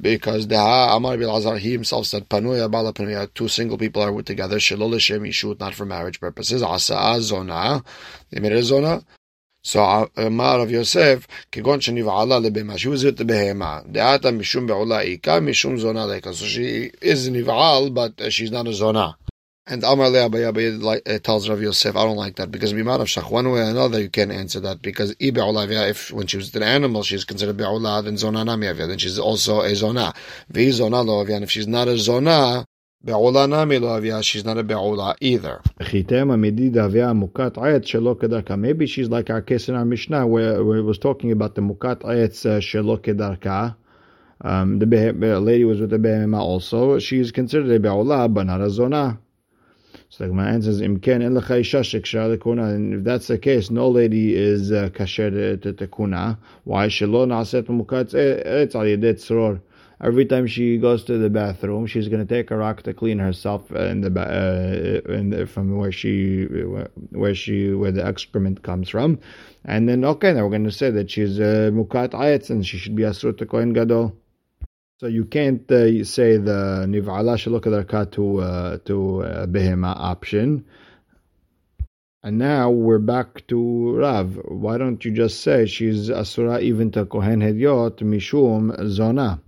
because 0.00 0.48
the 0.48 0.56
Amar 0.56 1.18
bil 1.18 1.30
Lazar 1.30 1.58
he 1.58 1.72
himself 1.72 2.06
said 2.06 2.26
panuya 2.30 2.70
bala 2.70 2.94
panuya. 2.94 3.28
Two 3.34 3.48
single 3.48 3.76
people 3.76 4.00
are 4.00 4.10
with 4.10 4.24
together. 4.24 4.56
Shelo 4.56 4.88
l'shem 4.88 5.22
yishut 5.24 5.60
not 5.60 5.74
for 5.74 5.84
marriage 5.84 6.18
purposes. 6.18 6.62
Asa 6.62 7.20
zona. 7.20 7.84
They 8.30 8.40
made 8.40 8.52
a 8.52 8.62
zona. 8.62 9.04
So 9.60 10.08
Amar 10.16 10.60
of 10.60 10.70
Yosef 10.70 11.26
כגון 11.52 11.82
שנבעלה 11.82 12.38
לבהמה, 12.38 12.78
she 12.78 12.88
was 12.88 13.04
with 13.04 13.18
the 13.18 13.24
בהמה, 13.24 13.80
דעתה 13.92 14.30
משום 14.30 14.66
בעולה 14.66 15.00
איכה, 15.00 15.40
משום 15.40 15.76
זונה 15.76 16.06
לקה. 16.06 16.32
So 16.32 16.46
she 16.46 16.90
is 17.02 17.28
niv'al, 17.28 17.92
but 17.92 18.32
she's 18.32 18.50
not 18.50 18.66
a 18.66 18.72
zona. 18.72 19.18
And 19.65 19.81
Amar 19.85 20.07
Le'abayabay 20.07 20.83
like, 20.83 21.09
uh, 21.09 21.19
tells 21.19 21.47
Rav 21.47 21.61
Yosef, 21.61 21.95
I 21.95 22.03
don't 22.03 22.17
like 22.17 22.35
that 22.35 22.51
because 22.51 22.73
Bimad 22.73 22.99
of 22.99 23.07
Shach, 23.07 23.31
one 23.31 23.49
way 23.49 23.61
or 23.61 23.69
another, 23.69 24.01
you 24.01 24.09
can't 24.09 24.29
answer 24.31 24.59
that 24.59 24.81
because 24.81 25.15
if 25.19 26.11
when 26.11 26.27
she 26.27 26.35
was 26.35 26.53
an 26.53 26.63
animal, 26.63 27.01
she's 27.03 27.23
considered 27.23 27.55
Be'ula, 27.55 28.03
then 28.03 28.17
Zona 28.17 28.43
Nami 28.43 28.73
then 28.73 28.97
she's 28.97 29.17
also 29.17 29.61
a 29.61 29.73
Zona. 29.73 30.13
Vi 30.49 30.69
Zona 30.71 31.01
Lo 31.01 31.25
if 31.25 31.49
she's 31.49 31.65
not 31.65 31.87
a 31.87 31.97
Zona, 31.97 32.65
Be'ula 33.05 33.47
Nami 33.47 33.79
Lo 33.79 34.21
she's 34.21 34.43
not 34.43 34.57
a 34.57 34.65
Be'ula 34.65 35.15
either. 35.21 35.61
Maybe 38.57 38.85
she's 38.85 39.07
like 39.07 39.29
our 39.29 39.41
case 39.41 39.69
in 39.69 39.75
our 39.75 39.85
Mishnah 39.85 40.27
where, 40.27 40.61
where 40.65 40.77
it 40.79 40.83
was 40.83 40.97
talking 40.97 41.31
about 41.31 41.55
the 41.55 41.61
Mukat 41.61 42.01
Ayat 42.01 42.45
uh, 42.45 42.59
Shelo 42.59 42.97
Kedarka. 42.99 43.77
Um, 44.41 44.79
the, 44.79 44.85
lady 45.39 45.63
was 45.63 45.79
with 45.79 45.91
the 45.91 45.99
Behema 45.99 46.41
also. 46.41 46.99
She's 46.99 47.31
considered 47.31 47.71
a 47.71 47.79
Be'ula, 47.79 48.27
but 48.33 48.45
not 48.45 48.59
a 48.59 48.69
Zona. 48.69 49.19
So 50.15 50.25
the 50.25 50.29
Gemara 50.29 50.49
answers, 50.49 50.79
"Imken 50.79 51.23
en 51.23 51.33
lekuna." 51.33 52.75
And 52.75 52.93
if 52.93 53.03
that's 53.03 53.25
the 53.29 53.39
case, 53.39 53.71
no 53.71 53.89
lady 53.89 54.35
is 54.35 54.71
uh, 54.71 54.89
kasher 54.93 55.59
to 55.59 55.73
tekuna. 55.73 56.37
Why? 56.65 56.85
Shelo 56.85 57.25
naaset 57.25 57.63
mukat 57.63 58.13
etz 58.13 58.75
al 58.75 58.83
yedet 58.83 59.15
tzror. 59.15 59.59
Every 59.99 60.25
time 60.27 60.45
she 60.45 60.77
goes 60.77 61.03
to 61.05 61.17
the 61.17 61.31
bathroom, 61.31 61.87
she's 61.87 62.09
going 62.09 62.27
to 62.27 62.31
take 62.31 62.51
a 62.51 62.57
rock 62.57 62.83
to 62.83 62.93
clean 62.93 63.17
herself 63.17 63.71
in 63.71 64.01
the, 64.01 64.11
uh, 64.19 65.11
in 65.11 65.31
the, 65.31 65.47
from 65.47 65.77
where 65.77 65.91
she 65.91 66.43
where 66.43 67.33
she 67.33 67.73
where 67.73 67.91
the 67.91 68.05
excrement 68.05 68.61
comes 68.61 68.89
from, 68.89 69.17
and 69.65 69.89
then 69.89 70.05
okay, 70.05 70.31
now 70.31 70.43
we're 70.43 70.49
going 70.49 70.63
to 70.65 70.71
say 70.71 70.91
that 70.91 71.09
she's 71.09 71.39
uh, 71.39 71.71
mukat 71.73 72.11
ayetz 72.11 72.51
and 72.51 72.67
she 72.67 72.77
should 72.77 72.95
be 72.95 73.01
asur 73.01 73.35
to 73.35 73.47
kohen 73.47 73.73
gadol. 73.73 74.15
So 75.03 75.09
you 75.09 75.25
can't 75.25 75.69
uh, 75.69 76.05
say 76.05 76.37
the 76.37 76.85
niv'ala 76.87 77.35
shalokadarka 77.35 78.09
to 78.13 78.37
uh, 78.39 78.77
to 78.85 79.21
uh, 79.21 79.45
behema 79.47 79.93
option. 79.99 80.63
And 82.23 82.37
now 82.37 82.69
we're 82.69 82.99
back 82.99 83.45
to 83.47 83.97
Rav. 83.97 84.39
Why 84.45 84.77
don't 84.77 85.03
you 85.03 85.11
just 85.11 85.41
say 85.41 85.65
she's 85.65 86.09
asura 86.09 86.61
even 86.61 86.91
to 86.91 87.05
kohen 87.05 87.41
hedyot 87.41 87.97
mishum 87.97 88.87
zona? 88.87 89.41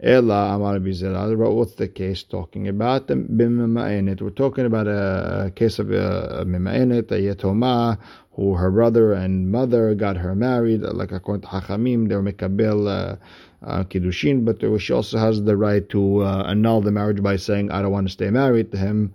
Ella 0.00 0.54
Amar 0.54 0.78
Bizelal. 0.78 1.36
What's 1.54 1.74
the 1.74 1.88
case 1.88 2.22
talking 2.22 2.68
about? 2.68 3.08
Bimima'enet. 3.08 4.22
We're 4.22 4.30
talking 4.30 4.64
about 4.64 4.86
a 4.86 5.52
case 5.54 5.78
of 5.78 5.90
a 5.90 6.44
mima'enet, 6.46 7.10
a 7.10 7.20
yetoma, 7.20 7.98
who 8.32 8.54
her 8.54 8.70
brother 8.70 9.12
and 9.12 9.50
mother 9.50 9.94
got 9.96 10.16
her 10.16 10.36
married, 10.36 10.82
like 10.82 11.10
according 11.10 11.42
to 11.42 11.48
Hachamim, 11.48 12.08
they 12.08 12.14
were 12.14 12.22
mekabel 12.22 12.86
uh, 12.88 13.16
uh, 13.62 13.84
kiddushin, 13.84 14.44
but 14.44 14.60
she 14.80 14.92
also 14.92 15.18
has 15.18 15.42
the 15.42 15.56
right 15.56 15.88
to 15.88 16.22
uh, 16.22 16.44
annul 16.46 16.80
the 16.80 16.92
marriage 16.92 17.22
by 17.22 17.36
saying, 17.36 17.70
"I 17.70 17.82
don't 17.82 17.92
want 17.92 18.06
to 18.06 18.12
stay 18.12 18.30
married 18.30 18.72
to 18.72 18.78
him." 18.78 19.14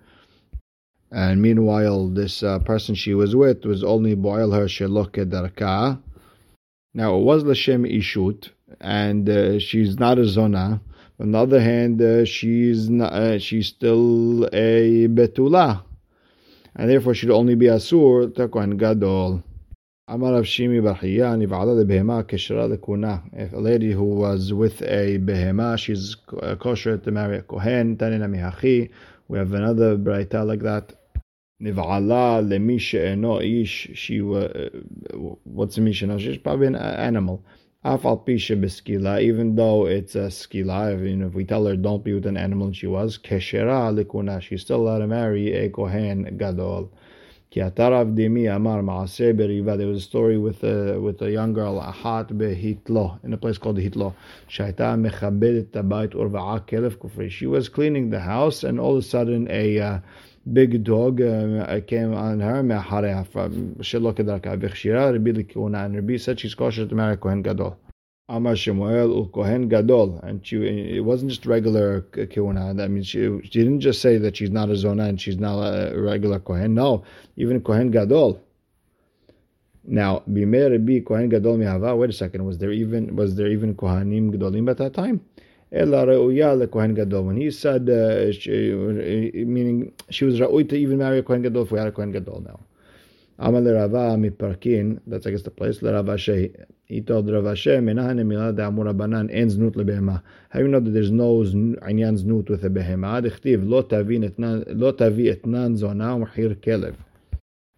And 1.12 1.42
meanwhile, 1.42 2.10
this 2.10 2.42
uh, 2.42 2.60
person 2.60 2.96
she 2.96 3.14
was 3.14 3.36
with 3.36 3.66
was 3.66 3.84
only 3.84 4.16
boil 4.16 4.52
her 4.52 4.66
shelok 4.66 5.14
darka. 5.30 6.02
Now 6.94 7.18
it 7.18 7.22
was 7.22 7.44
l'shem 7.44 7.84
ishut, 7.84 8.50
and 8.82 9.30
uh, 9.30 9.60
she's 9.60 10.00
not 10.00 10.20
a 10.20 10.26
zona. 10.26 10.82
On 11.20 11.32
the 11.32 11.38
other 11.38 11.62
hand, 11.62 12.02
uh, 12.02 12.26
she's 12.26 12.90
not, 12.90 13.14
uh, 13.14 13.40
she's 13.40 13.68
still 13.68 14.46
a 14.46 15.08
betula, 15.08 15.84
and 16.76 16.90
therefore 16.90 17.14
should 17.14 17.30
only 17.30 17.56
be 17.56 17.68
asur 17.68 18.28
takwan 18.34 18.78
gadol. 18.78 19.44
Amar 20.05 20.36
of 20.36 20.43
Shimi 20.43 20.81
Barhiya 20.81 21.38
Niv'ala 21.38 21.86
behema 21.86 22.25
keshra 22.25 22.67
lekuna. 22.67 23.22
If 23.31 23.53
a 23.53 23.57
lady 23.57 23.93
who 23.93 24.03
was 24.03 24.51
with 24.51 24.81
a 24.81 25.17
behema, 25.17 25.77
she's 25.77 26.17
kosher 26.60 26.98
to 26.98 27.10
marry 27.10 27.38
a 27.38 27.41
kohen. 27.41 27.95
Tanina 27.95 28.27
mihachi. 28.29 28.89
We 29.29 29.38
have 29.38 29.53
another 29.53 29.95
braita 29.98 30.45
like 30.45 30.60
that. 30.60 30.93
Niv'ala 31.62 32.45
lemi 32.45 32.81
she'eno 32.81 33.39
ish. 33.39 33.91
She 33.93 34.19
was 34.19 34.51
what's 35.45 35.77
a 35.77 35.81
misha? 35.81 36.19
She's 36.19 36.38
probably 36.38 36.67
an 36.67 36.75
animal. 36.75 37.45
Afal 37.86 38.27
pisha 38.27 38.60
beskila, 38.62 39.22
even 39.22 39.55
though 39.55 39.86
it's 39.86 40.15
a 40.15 40.27
skila, 40.27 41.01
you 41.10 41.15
know, 41.15 41.27
if 41.27 41.33
we 41.33 41.45
tell 41.45 41.65
her 41.65 41.77
don't 41.77 42.03
be 42.03 42.13
with 42.13 42.25
an 42.25 42.36
animal, 42.36 42.74
she 42.74 42.88
was 42.88 43.17
keshera 43.17 44.03
likuna, 44.03 44.41
she's 44.41 44.63
still 44.63 44.81
allowed 44.81 45.00
to 45.00 45.07
marry 45.07 45.53
a 45.53 45.69
kohen 45.69 46.36
gadol. 46.38 46.91
There 47.53 47.69
was 47.69 47.77
a 49.98 50.01
story 50.01 50.39
with 50.39 50.63
a 50.63 51.00
with 51.00 51.22
a 51.22 51.29
young 51.29 51.53
girl, 51.53 51.79
Ahat 51.79 52.29
behitlo, 52.29 53.24
in 53.24 53.31
a 53.31 53.38
place 53.38 53.60
called 53.60 53.77
Hitlo. 53.77 54.15
She 57.29 57.45
was 57.45 57.69
cleaning 57.69 58.10
the 58.10 58.19
house, 58.19 58.63
and 58.63 58.79
all 58.79 58.93
of 58.93 58.98
a 58.98 59.03
sudden 59.03 59.48
a 59.51 59.79
uh, 59.79 60.00
big 60.51 60.83
dog 60.83 61.22
uh, 61.22 61.79
came 61.86 62.15
on 62.15 62.39
her. 62.39 62.55
And 62.55 62.72
Rabbi 65.95 66.17
said 66.17 66.39
she's 66.39 66.55
kosher 66.55 66.88
to 66.88 66.95
marry. 66.95 67.17
Amar 68.30 68.56
Shemuel 68.56 69.27
Kohen 69.27 69.68
Gadol, 69.68 70.20
and 70.24 70.46
she 70.46 70.56
it 70.96 71.03
wasn't 71.03 71.32
just 71.32 71.46
regular 71.46 72.01
Kehuna. 72.13 72.82
I 72.82 72.88
mean, 72.88 73.03
she, 73.03 73.20
she 73.44 73.50
didn't 73.50 73.82
just 73.82 74.01
say 74.01 74.18
that 74.18 74.38
she's 74.38 74.50
not 74.50 74.70
a 74.70 74.77
Zona 74.77 75.06
and 75.06 75.20
she's 75.20 75.38
not 75.38 75.60
a 75.62 76.00
regular 76.00 76.39
Kohen. 76.39 76.74
No, 76.74 77.03
even 77.36 77.60
Kohen 77.60 77.92
Gadol. 77.92 78.42
Now, 79.86 80.24
Bimei 80.30 80.72
Rabbi 80.72 81.00
Kohen 81.01 81.27
Gadol 81.27 81.58
Mihava. 81.58 81.98
Wait 81.98 82.12
a 82.12 82.13
second. 82.13 82.46
Was 82.46 82.60
there 82.60 82.72
even 82.72 83.13
was 83.18 83.36
there 83.36 83.48
even 83.48 83.75
Kohanim 83.75 84.34
Gadolim 84.34 84.70
at 84.72 84.77
that 84.77 84.94
time? 84.94 85.20
Ela 85.74 86.06
Reuya 86.06 86.72
Kohen 86.72 86.94
Gadol. 86.94 87.24
When 87.24 87.36
he 87.36 87.51
said, 87.51 87.89
uh, 87.89 88.32
she, 88.32 88.72
meaning 88.72 89.92
she 90.10 90.24
was 90.24 90.39
Ra'ui 90.39 90.70
to 90.70 90.77
even 90.77 91.00
marry 91.00 91.20
a 91.20 91.24
Kohen 91.24 91.42
Gadol 91.42 91.63
if 91.63 91.72
we 91.72 91.80
had 91.80 91.89
a 91.89 91.92
Kohen 91.92 92.13
Gadol 92.13 92.42
now. 92.46 92.60
Amal 93.40 93.63
Rava 93.63 94.18
Miparkin. 94.18 95.00
That's 95.08 95.28
I 95.28 95.32
guess 95.32 95.42
the 95.44 95.52
place. 95.52 95.82
Rava. 95.82 96.18
He 96.86 97.02
told 97.02 97.30
Rav 97.32 97.44
Ashi, 97.46 97.84
Banan 98.98 99.30
en 99.32 99.50
znut 99.50 99.75
lebehema. 99.75 100.22
How 100.50 100.60
you 100.60 100.68
know 100.68 100.80
that 100.80 100.92
there's 100.92 101.12
no 101.12 101.38
inyan 101.38 102.22
znut 102.22 102.50
with 102.50 102.63
a 102.63 102.70
behema? 102.70 103.22
Dichtiv, 103.24 103.68
lo 103.68 103.82
tavi 104.92 105.30
etnan 105.30 105.78
zona 105.78 106.06
umhir 106.16 106.56
kelev. 106.58 106.96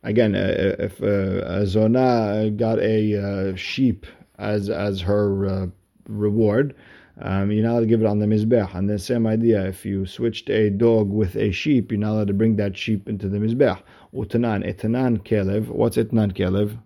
again, 0.06 0.36
uh, 0.36 0.76
if 0.80 1.02
uh, 1.02 1.66
zona 1.66 2.50
got 2.52 2.80
a 2.80 3.52
uh, 3.52 3.56
sheep 3.56 4.06
as 4.38 4.70
as 4.70 5.02
her 5.02 5.46
uh, 5.46 5.68
reward, 6.08 6.76
um, 7.22 7.52
you're 7.52 7.64
not 7.64 7.72
allowed 7.72 7.80
to 7.82 7.86
give 7.88 8.02
it 8.02 8.08
on 8.08 8.20
the 8.20 8.26
mizbech. 8.26 8.76
And 8.76 8.90
the 8.90 9.00
same 9.00 9.26
idea, 9.28 9.66
if 9.66 9.86
you 9.86 10.06
switched 10.06 10.50
a 10.50 10.70
dog 10.70 11.10
with 11.10 11.36
a 11.36 11.52
sheep, 11.52 11.92
you're 11.92 12.00
not 12.00 12.12
allowed 12.12 12.28
to 12.28 12.34
bring 12.34 12.56
that 12.58 12.78
sheep 12.78 13.10
into 13.10 13.28
the 13.28 13.38
mizbech. 13.38 13.82
Utanan, 14.16 14.66
etanan 14.66 15.18
kelev. 15.24 15.68
What's 15.68 15.98
etanan 15.98 16.32
kelev? 16.34 16.78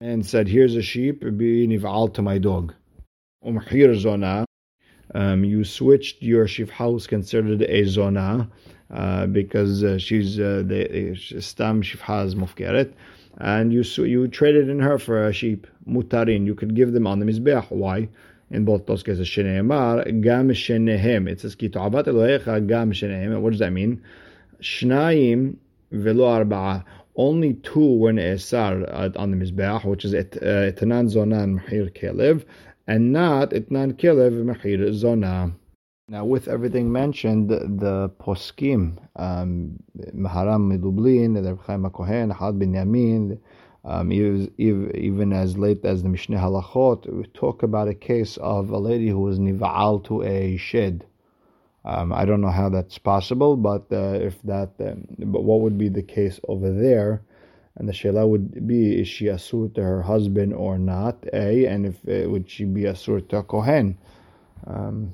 And 0.00 0.24
said, 0.24 0.48
here's 0.48 0.76
a 0.76 0.82
sheep, 0.82 1.20
be 1.20 1.66
niv'al 1.66 2.14
to 2.14 2.22
my 2.22 2.38
dog. 2.38 2.72
Umhir 3.44 3.96
zona. 3.96 4.46
Um, 5.14 5.44
you 5.44 5.64
switched 5.64 6.22
your 6.22 6.46
sheep 6.46 6.70
house 6.70 7.06
considered 7.06 7.62
a 7.62 7.84
zona 7.84 8.48
uh, 8.92 9.26
because 9.26 9.82
uh, 9.82 9.98
she's 9.98 10.38
uh, 10.38 10.62
the 10.66 11.14
stam 11.40 11.82
shifha 11.82 12.26
is 12.26 12.34
mufkeret, 12.34 12.92
and 13.38 13.72
you 13.72 13.82
you 14.04 14.28
traded 14.28 14.68
in 14.68 14.80
her 14.80 14.98
for 14.98 15.26
a 15.26 15.32
sheep 15.32 15.66
mutarin. 15.88 16.46
You 16.46 16.54
could 16.54 16.74
give 16.74 16.92
them 16.92 17.06
on 17.06 17.20
the 17.20 17.26
mizbeach. 17.26 17.70
Why? 17.70 18.08
In 18.50 18.64
both 18.64 18.86
those 18.86 19.02
cases, 19.02 19.26
sheneemar 19.28 20.22
gam 20.22 20.48
shenehem. 20.50 21.28
It 21.28 21.40
says 21.40 21.54
ki 21.54 21.70
elohecha 21.70 22.66
gam 22.66 22.92
shenehem. 22.92 23.40
What 23.40 23.50
does 23.50 23.60
that 23.60 23.72
mean? 23.72 24.02
Shnayim 24.60 25.56
velo 25.90 26.24
arba'a. 26.24 26.84
Only 27.16 27.54
two 27.54 27.96
were 27.98 28.12
ne'esar 28.12 29.16
on 29.16 29.30
the 29.30 29.36
mizbeach, 29.36 29.84
which 29.84 30.04
is 30.04 30.14
etnan 30.14 31.10
zonan 31.12 31.60
mahir 31.60 31.92
kelev, 31.92 32.44
and 32.86 33.12
not 33.12 33.50
etnan 33.50 33.94
kelev 33.94 34.44
mahir 34.44 34.92
zona. 34.92 35.52
Now, 36.10 36.24
with 36.24 36.48
everything 36.48 36.90
mentioned, 36.90 37.50
the 37.50 38.10
poskim, 38.18 38.96
um, 39.16 39.78
Maharam 40.14 40.72
MiLublin, 40.72 41.34
the 41.42 41.54
Chaim 41.66 41.90
Kohen, 41.90 42.30
Had 42.30 42.58
bin 42.58 42.72
Yamin, 42.72 43.38
um, 43.84 44.10
even 44.10 45.32
as 45.34 45.58
late 45.58 45.84
as 45.84 46.02
the 46.02 46.08
Mishneh 46.08 46.40
Halachot, 46.40 47.12
we 47.12 47.24
talk 47.34 47.62
about 47.62 47.88
a 47.88 47.94
case 47.94 48.38
of 48.38 48.70
a 48.70 48.78
lady 48.78 49.08
who 49.08 49.20
was 49.20 49.38
niva'al 49.38 50.02
to 50.06 50.22
a 50.22 50.56
shed. 50.56 51.04
Um, 51.84 52.12
I 52.12 52.24
don't 52.24 52.40
know 52.40 52.50
how 52.50 52.68
that's 52.68 52.98
possible, 52.98 53.56
but 53.56 53.86
uh, 53.92 54.18
if 54.20 54.40
that, 54.42 54.72
um, 54.80 55.06
but 55.18 55.44
what 55.44 55.60
would 55.60 55.78
be 55.78 55.88
the 55.88 56.02
case 56.02 56.40
over 56.48 56.70
there? 56.72 57.22
And 57.76 57.88
the 57.88 57.92
shela 57.92 58.28
would 58.28 58.66
be: 58.66 59.00
Is 59.00 59.08
she 59.08 59.26
asur 59.26 59.72
to 59.74 59.82
her 59.82 60.02
husband 60.02 60.52
or 60.52 60.78
not? 60.78 61.24
A, 61.32 61.66
and 61.66 61.86
if 61.86 61.96
uh, 62.08 62.28
would 62.28 62.50
she 62.50 62.64
be 62.64 62.82
asur 62.82 63.26
to 63.28 63.36
a 63.38 63.42
kohen? 63.42 63.96
Um, 64.66 65.12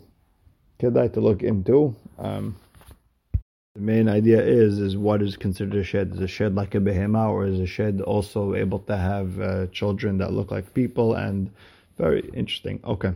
kedai 0.80 1.12
to 1.12 1.20
look 1.20 1.42
into. 1.42 1.94
Um, 2.18 2.56
the 3.74 3.80
main 3.80 4.08
idea 4.08 4.40
is 4.40 4.78
is 4.78 4.96
what 4.96 5.20
is 5.20 5.36
considered 5.36 5.78
a 5.78 5.84
shed. 5.84 6.12
Is 6.14 6.20
a 6.20 6.28
shed 6.28 6.54
like 6.54 6.74
a 6.74 6.78
behema, 6.78 7.28
or 7.28 7.46
is 7.46 7.60
a 7.60 7.66
shed 7.66 8.00
also 8.00 8.54
able 8.54 8.78
to 8.80 8.96
have 8.96 9.40
uh, 9.40 9.66
children 9.66 10.18
that 10.18 10.32
look 10.32 10.50
like 10.50 10.72
people? 10.74 11.14
And 11.14 11.50
very 11.98 12.28
interesting. 12.32 12.80
Okay. 12.84 13.12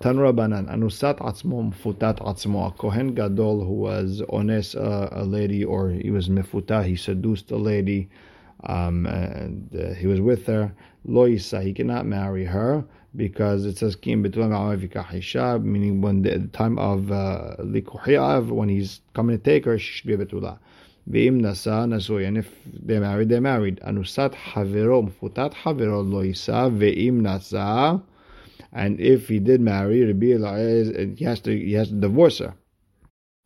Tanra 0.00 0.34
Banan, 0.34 0.66
Anusat 0.66 1.18
Atzmo 1.18 1.74
Mfutat 1.74 2.20
Atzmo, 2.20 2.68
a 2.68 2.70
Kohen 2.70 3.12
Gadol 3.12 3.62
who 3.66 3.74
was 3.74 4.22
ones 4.30 4.74
uh, 4.74 5.10
a 5.12 5.24
lady, 5.24 5.62
or 5.62 5.90
he 5.90 6.10
was 6.10 6.30
Mefuta, 6.30 6.82
he 6.82 6.96
seduced 6.96 7.50
a 7.50 7.58
lady, 7.58 8.08
um, 8.64 9.04
and 9.04 9.68
uh, 9.78 9.92
he 9.92 10.06
was 10.06 10.18
with 10.18 10.46
her. 10.46 10.72
Loisa, 11.06 11.62
he 11.62 11.74
cannot 11.74 12.06
marry 12.06 12.46
her 12.46 12.82
because 13.14 13.66
it 13.66 13.76
says 13.76 13.94
kim 13.94 14.24
betula 14.24 15.62
meaning 15.62 16.00
when 16.00 16.22
the, 16.22 16.38
the 16.38 16.48
time 16.48 16.78
of 16.78 17.00
likuhiyav, 17.00 18.50
uh, 18.50 18.54
when 18.54 18.70
he's 18.70 19.02
coming 19.12 19.36
to 19.36 19.44
take 19.44 19.66
her, 19.66 19.78
she 19.78 19.92
should 19.92 20.06
be 20.06 20.16
betula. 20.16 20.58
Ve'im 21.10 21.42
nasa 21.42 21.86
nasui, 21.86 22.26
and 22.26 22.38
if 22.38 22.50
they're 22.64 23.02
married, 23.02 23.28
they're 23.28 23.42
married. 23.42 23.78
Anusat 23.86 24.32
havero, 24.32 25.12
mfutat 25.12 25.52
havero 25.52 26.02
loisa, 26.02 26.74
ve'im 26.74 27.20
nasa, 27.20 28.00
and 28.72 29.00
if 29.00 29.28
he 29.28 29.38
did 29.38 29.60
marry, 29.60 29.98
he 29.98 31.24
has 31.24 31.40
to 31.40 31.56
he 31.56 31.72
has 31.72 31.88
to 31.88 31.94
divorce 31.94 32.38
her 32.38 32.54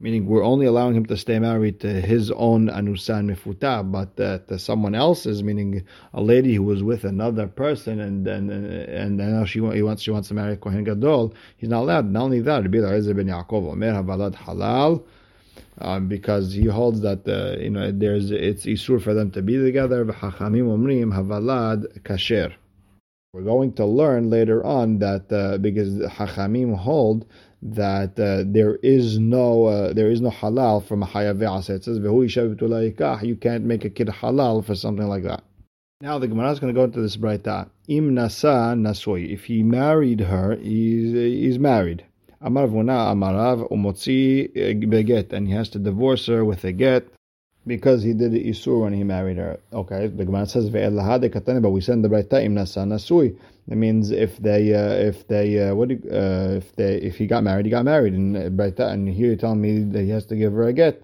meaning 0.00 0.26
we're 0.26 0.44
only 0.44 0.66
allowing 0.66 0.94
him 0.94 1.06
to 1.06 1.16
stay 1.16 1.38
married 1.38 1.80
to 1.80 1.88
his 1.88 2.30
own 2.32 2.68
anusan 2.68 3.30
mifuta, 3.30 3.90
but 3.90 4.20
uh, 4.20 4.38
to 4.48 4.58
someone 4.58 4.94
else's, 4.94 5.42
meaning 5.42 5.82
a 6.12 6.20
lady 6.20 6.54
who 6.54 6.62
was 6.62 6.82
with 6.82 7.04
another 7.04 7.46
person, 7.46 8.00
and 8.00 8.26
and 8.26 8.50
and 8.50 9.16
now 9.16 9.44
she 9.44 9.60
he 9.60 9.82
wants 9.82 10.02
she 10.02 10.10
wants 10.10 10.28
to 10.28 10.34
marry 10.34 10.56
kohen 10.56 10.84
gadol. 10.84 11.34
He's 11.56 11.70
not 11.70 11.82
allowed. 11.82 12.10
Not 12.10 12.24
only 12.24 12.40
that, 12.40 12.62
Rabbi 12.62 12.78
Eliezer 12.78 13.14
ben 13.14 13.28
Yaakov 13.28 13.72
Omer 13.72 13.92
havalad 13.92 14.34
halal. 14.34 15.04
Um, 15.78 16.06
because 16.06 16.52
he 16.52 16.66
holds 16.66 17.00
that 17.00 17.26
uh, 17.26 17.58
you 17.60 17.70
know 17.70 17.90
there's 17.90 18.30
it's 18.30 18.64
isur 18.64 19.02
for 19.02 19.14
them 19.14 19.30
to 19.32 19.42
be 19.42 19.56
together. 19.56 20.04
Havalad 20.04 21.80
kasher. 22.02 22.52
We're 23.34 23.42
going 23.42 23.72
to 23.72 23.84
learn 23.84 24.30
later 24.30 24.64
on 24.64 25.00
that 25.00 25.24
uh, 25.32 25.58
because 25.58 25.94
Hachamim 25.94 26.76
hold 26.76 27.26
that 27.62 28.16
uh, 28.16 28.44
there 28.46 28.76
is 28.76 29.18
no 29.18 29.64
uh, 29.64 29.92
there 29.92 30.08
is 30.08 30.20
no 30.20 30.30
halal 30.30 30.86
from 30.86 31.02
a 31.02 31.06
hayav 31.06 31.68
It 31.68 31.82
says 31.82 33.26
you 33.26 33.36
can't 33.36 33.64
make 33.64 33.84
a 33.84 33.90
kid 33.90 34.06
halal 34.06 34.64
for 34.64 34.76
something 34.76 35.08
like 35.08 35.24
that. 35.24 35.42
Now 36.00 36.20
the 36.20 36.28
Gemara 36.28 36.52
is 36.52 36.60
going 36.60 36.72
to 36.72 36.78
go 36.78 36.84
into 36.84 37.00
this 37.00 37.16
brayta. 37.16 37.68
Im 37.88 38.14
nasa 38.14 38.78
nasoi. 38.78 39.28
If 39.34 39.46
he 39.46 39.64
married 39.64 40.20
her, 40.20 40.54
he's 40.54 41.12
he's 41.12 41.58
married. 41.58 42.04
Amar 42.40 42.68
vuna 42.68 43.12
amarav 43.12 43.68
umotzi 43.72 44.54
beget, 44.88 45.32
and 45.32 45.48
he 45.48 45.54
has 45.54 45.68
to 45.70 45.80
divorce 45.80 46.26
her 46.26 46.44
with 46.44 46.62
a 46.62 46.70
get 46.70 47.08
because 47.66 48.02
he 48.02 48.12
did 48.12 48.32
isur 48.32 48.82
when 48.82 48.92
he 48.92 49.04
married 49.04 49.36
her. 49.36 49.58
Okay, 49.72 50.08
the 50.08 50.24
Gemara 50.24 50.46
says 50.46 50.70
but 50.70 51.70
we 51.70 51.80
send 51.80 52.04
the 52.04 52.08
brayta 52.08 52.42
im 52.42 52.54
nasui. 52.54 53.38
That 53.68 53.76
means 53.76 54.10
if 54.10 54.36
they 54.38 54.74
uh, 54.74 54.92
if 54.92 55.26
they 55.28 55.68
uh, 55.68 55.74
what 55.74 55.90
uh, 55.90 56.58
if 56.60 56.74
they 56.76 56.96
if 56.96 57.16
he 57.16 57.26
got 57.26 57.42
married, 57.42 57.64
he 57.66 57.70
got 57.70 57.84
married, 57.84 58.12
and 58.12 58.36
brayta, 58.58 58.90
and 58.90 59.08
here 59.08 59.34
telling 59.36 59.60
me 59.60 59.78
that 59.78 60.02
he 60.02 60.10
has 60.10 60.26
to 60.26 60.36
give 60.36 60.52
her 60.52 60.64
a 60.64 60.72
get. 60.72 61.02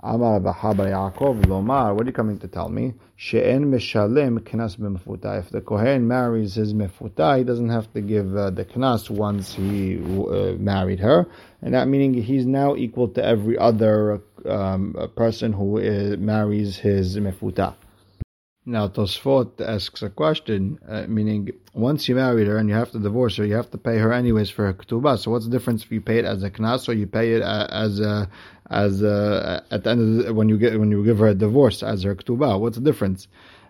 Amar 0.00 0.40
Yaakov 0.40 1.46
Lomar, 1.46 1.94
what 1.94 2.04
are 2.04 2.06
you 2.06 2.12
coming 2.12 2.38
to 2.38 2.48
tell 2.48 2.68
me? 2.68 2.92
She'en 3.16 3.72
meshalem 3.72 4.40
knas 4.40 4.76
b'mefuta. 4.76 5.38
If 5.38 5.48
the 5.48 5.62
kohen 5.62 6.06
marries 6.06 6.54
his 6.54 6.74
mefuta, 6.74 7.38
he 7.38 7.44
doesn't 7.44 7.70
have 7.70 7.90
to 7.94 8.02
give 8.02 8.36
uh, 8.36 8.50
the 8.50 8.66
knas 8.66 9.08
once 9.08 9.54
he 9.54 9.96
uh, 9.96 10.52
married 10.58 11.00
her, 11.00 11.26
and 11.62 11.72
that 11.72 11.88
meaning 11.88 12.12
he's 12.12 12.44
now 12.44 12.76
equal 12.76 13.08
to 13.08 13.24
every 13.24 13.56
other 13.56 14.20
um, 14.44 14.94
person 15.16 15.54
who 15.54 15.78
uh, 15.78 16.16
marries 16.18 16.76
his 16.76 17.16
mefuta. 17.16 17.74
Now 18.68 18.88
Tosfot 18.88 19.60
asks 19.60 20.02
a 20.02 20.10
question, 20.10 20.80
uh, 20.88 21.04
meaning 21.06 21.50
once 21.72 22.08
you 22.08 22.16
married 22.16 22.48
her 22.48 22.56
and 22.56 22.68
you 22.68 22.74
have 22.74 22.90
to 22.90 22.98
divorce 22.98 23.36
her, 23.36 23.46
you 23.46 23.54
have 23.54 23.70
to 23.70 23.78
pay 23.78 23.98
her 23.98 24.12
anyways 24.12 24.50
for 24.50 24.66
her 24.66 24.74
ketubah. 24.74 25.20
So 25.20 25.30
what's 25.30 25.44
the 25.44 25.52
difference 25.52 25.84
if 25.84 25.92
you 25.92 26.00
pay 26.00 26.18
it 26.18 26.24
as 26.24 26.42
a 26.42 26.50
knas 26.50 26.88
or 26.88 26.92
you 26.92 27.06
pay 27.06 27.34
it 27.34 27.42
uh, 27.42 27.68
as 27.70 28.00
a, 28.00 28.28
as 28.68 29.02
a, 29.02 29.62
at 29.70 29.84
the 29.84 29.90
end 29.90 30.20
the, 30.20 30.34
when 30.34 30.48
you 30.48 30.58
get 30.58 30.80
when 30.80 30.90
you 30.90 31.04
give 31.04 31.20
her 31.20 31.28
a 31.28 31.34
divorce 31.34 31.84
as 31.84 32.02
her 32.02 32.16
ketubah? 32.16 32.58
What's 32.58 32.76
the 32.76 32.82
difference? 32.82 33.28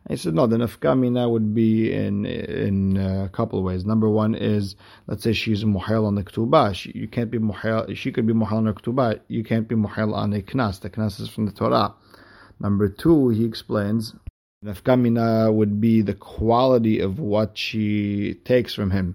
He 0.08 0.16
said 0.16 0.32
no. 0.32 0.46
The 0.46 0.56
nafkamina 0.56 1.30
would 1.30 1.54
be 1.54 1.92
in 1.92 2.24
in 2.24 2.96
a 2.96 3.28
couple 3.28 3.58
of 3.58 3.66
ways. 3.66 3.84
Number 3.84 4.08
one 4.08 4.34
is 4.34 4.76
let's 5.08 5.22
say 5.22 5.34
she's 5.34 5.62
muhal 5.62 6.06
on 6.06 6.14
the 6.14 6.22
ketubah. 6.22 6.74
She, 6.74 6.92
you 6.94 7.06
can't 7.06 7.30
be 7.30 7.38
muhal. 7.38 7.94
She 7.94 8.12
could 8.12 8.26
be 8.26 8.32
muhal 8.32 8.52
on 8.52 8.66
her 8.66 8.72
ketubah. 8.72 9.20
You 9.28 9.44
can't 9.44 9.68
be 9.68 9.74
muhal 9.74 10.14
on 10.14 10.32
a 10.32 10.40
knas. 10.40 10.80
The 10.80 10.88
knas 10.88 11.20
is 11.20 11.28
from 11.28 11.44
the 11.44 11.52
Torah. 11.52 11.92
Number 12.58 12.88
two, 12.88 13.28
he 13.28 13.44
explains 13.44 14.14
Nafkamina 14.66 15.54
would 15.54 15.80
be 15.80 16.02
the 16.02 16.14
quality 16.14 16.98
of 16.98 17.20
what 17.20 17.56
she 17.56 18.34
takes 18.44 18.74
from 18.74 18.90
him. 18.90 19.14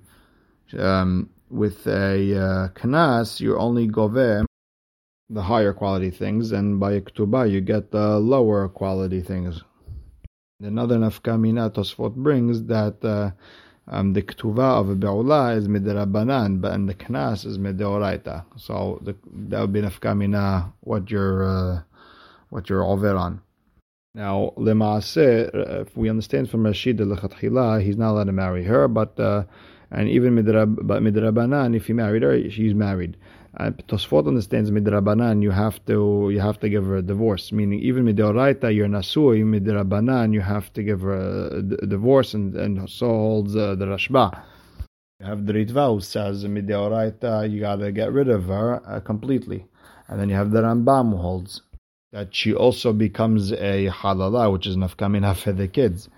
Um, 0.80 1.30
with 1.50 1.86
a 1.88 2.38
uh, 2.38 2.68
kanas, 2.70 3.42
you 3.42 3.58
only 3.58 3.86
gove 3.86 4.14
the 4.14 5.42
higher 5.42 5.74
quality 5.74 6.10
things, 6.10 6.54
and 6.54 6.80
by 6.80 6.94
a 6.94 7.02
ketubah, 7.02 7.52
you 7.52 7.60
get 7.60 7.92
the 7.92 8.18
lower 8.20 8.70
quality 8.70 9.22
things. 9.22 9.62
Another 10.62 10.98
nafkamina 10.98 11.70
Tosfot 11.72 12.16
brings 12.16 12.64
that 12.64 13.04
uh, 13.04 13.32
um, 13.90 14.14
the 14.14 14.22
ketuvah 14.22 14.80
of 14.80 14.90
a 14.90 14.96
be'ula 14.96 15.56
is 15.58 15.68
midrabanan, 15.68 16.62
but 16.62 16.72
and 16.72 16.88
the 16.88 16.94
kanas 16.94 17.46
is 17.46 17.58
midoraita. 17.58 18.46
So 18.56 19.00
the, 19.04 19.18
that 19.50 19.60
would 19.60 19.74
be 19.74 19.82
nafkamina 19.82 20.72
what 20.80 21.12
you're 21.12 21.44
uh, 21.44 21.82
what 22.50 22.70
you're 22.70 22.86
over 22.86 23.18
on. 23.18 23.42
Now, 24.14 24.52
Lemase, 24.58 25.50
if 25.82 25.96
we 25.96 26.10
understand 26.10 26.50
from 26.50 26.66
Rashid 26.66 26.98
Lechatchila, 26.98 27.82
he's 27.82 27.96
not 27.96 28.12
allowed 28.12 28.26
to 28.26 28.34
marry 28.34 28.66
her, 28.66 28.90
but 28.90 29.18
uh, 29.18 29.44
and 29.90 30.10
even 30.10 30.36
midrab, 30.36 30.76
midrabanan, 30.76 31.76
if 31.76 31.88
he 31.88 31.94
married 31.94 32.24
her, 32.24 32.50
she's 32.50 32.74
married. 32.74 33.16
And 33.56 33.78
Tosfot 33.88 34.28
understands 34.28 34.70
midrabanan, 34.70 35.42
you 35.42 35.52
have 35.52 35.86
to 35.86 36.30
you 36.30 36.42
have 36.42 36.60
to 36.60 36.70
give 36.70 36.86
her 36.86 36.98
a 36.98 37.02
divorce. 37.02 37.54
Meaning, 37.54 37.80
even 37.80 38.06
midoraita, 38.06 38.74
you're 38.74 38.88
nasui. 38.88 39.44
Midrabanan, 39.44 40.34
you 40.34 40.42
have 40.42 40.72
to 40.74 40.84
give 40.84 41.02
her 41.02 41.48
a, 41.58 41.62
divorce, 41.62 42.34
and 42.34 42.56
and 42.56 42.90
so 42.90 43.08
holds 43.08 43.56
uh, 43.56 43.76
the 43.76 43.86
Rashba. 43.86 44.42
You 45.20 45.26
have 45.26 45.46
the 45.46 45.54
Ritva 45.54 45.94
who 45.94 46.02
says 46.02 46.44
midoraita, 46.44 47.50
you 47.50 47.62
got 47.62 47.78
to 47.78 47.92
get 47.92 48.12
rid 48.12 48.28
of 48.28 48.46
her 48.46 48.82
uh, 48.86 49.00
completely, 49.02 49.68
and 50.08 50.20
then 50.20 50.30
you 50.30 50.36
have 50.36 50.52
the 50.52 50.62
Rambam 50.62 51.12
who 51.12 51.18
holds 51.18 51.62
that 52.12 52.36
she 52.36 52.54
also 52.54 52.94
becomes 52.94 53.52
a 53.52 53.88
halala, 53.90 54.52
which 54.52 54.68
is 54.68 54.76
nafkamina 54.76 55.36
for 55.44 55.52
the 55.52 55.68
kids. 55.68 56.10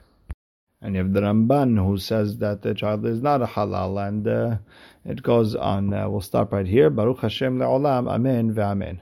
And 0.82 0.96
you 0.96 1.02
have 1.04 1.14
the 1.14 1.22
Ramban 1.22 1.78
who 1.78 1.98
says 1.98 2.38
that 2.40 2.62
the 2.62 2.74
child 2.74 3.06
is 3.06 3.22
not 3.22 3.42
a 3.42 3.46
halal, 3.46 4.06
and 4.06 4.28
uh, 4.28 4.58
it 5.06 5.24
goes 5.24 5.56
on. 5.56 5.94
Uh, 5.94 6.10
we'll 6.10 6.22
stop 6.22 6.52
right 6.52 6.68
here. 6.68 6.90
Baruch 6.90 7.20
Hashem 7.20 7.58
le'olam. 7.58 8.10
Amen 8.10 8.54
ve'amen. 8.54 9.00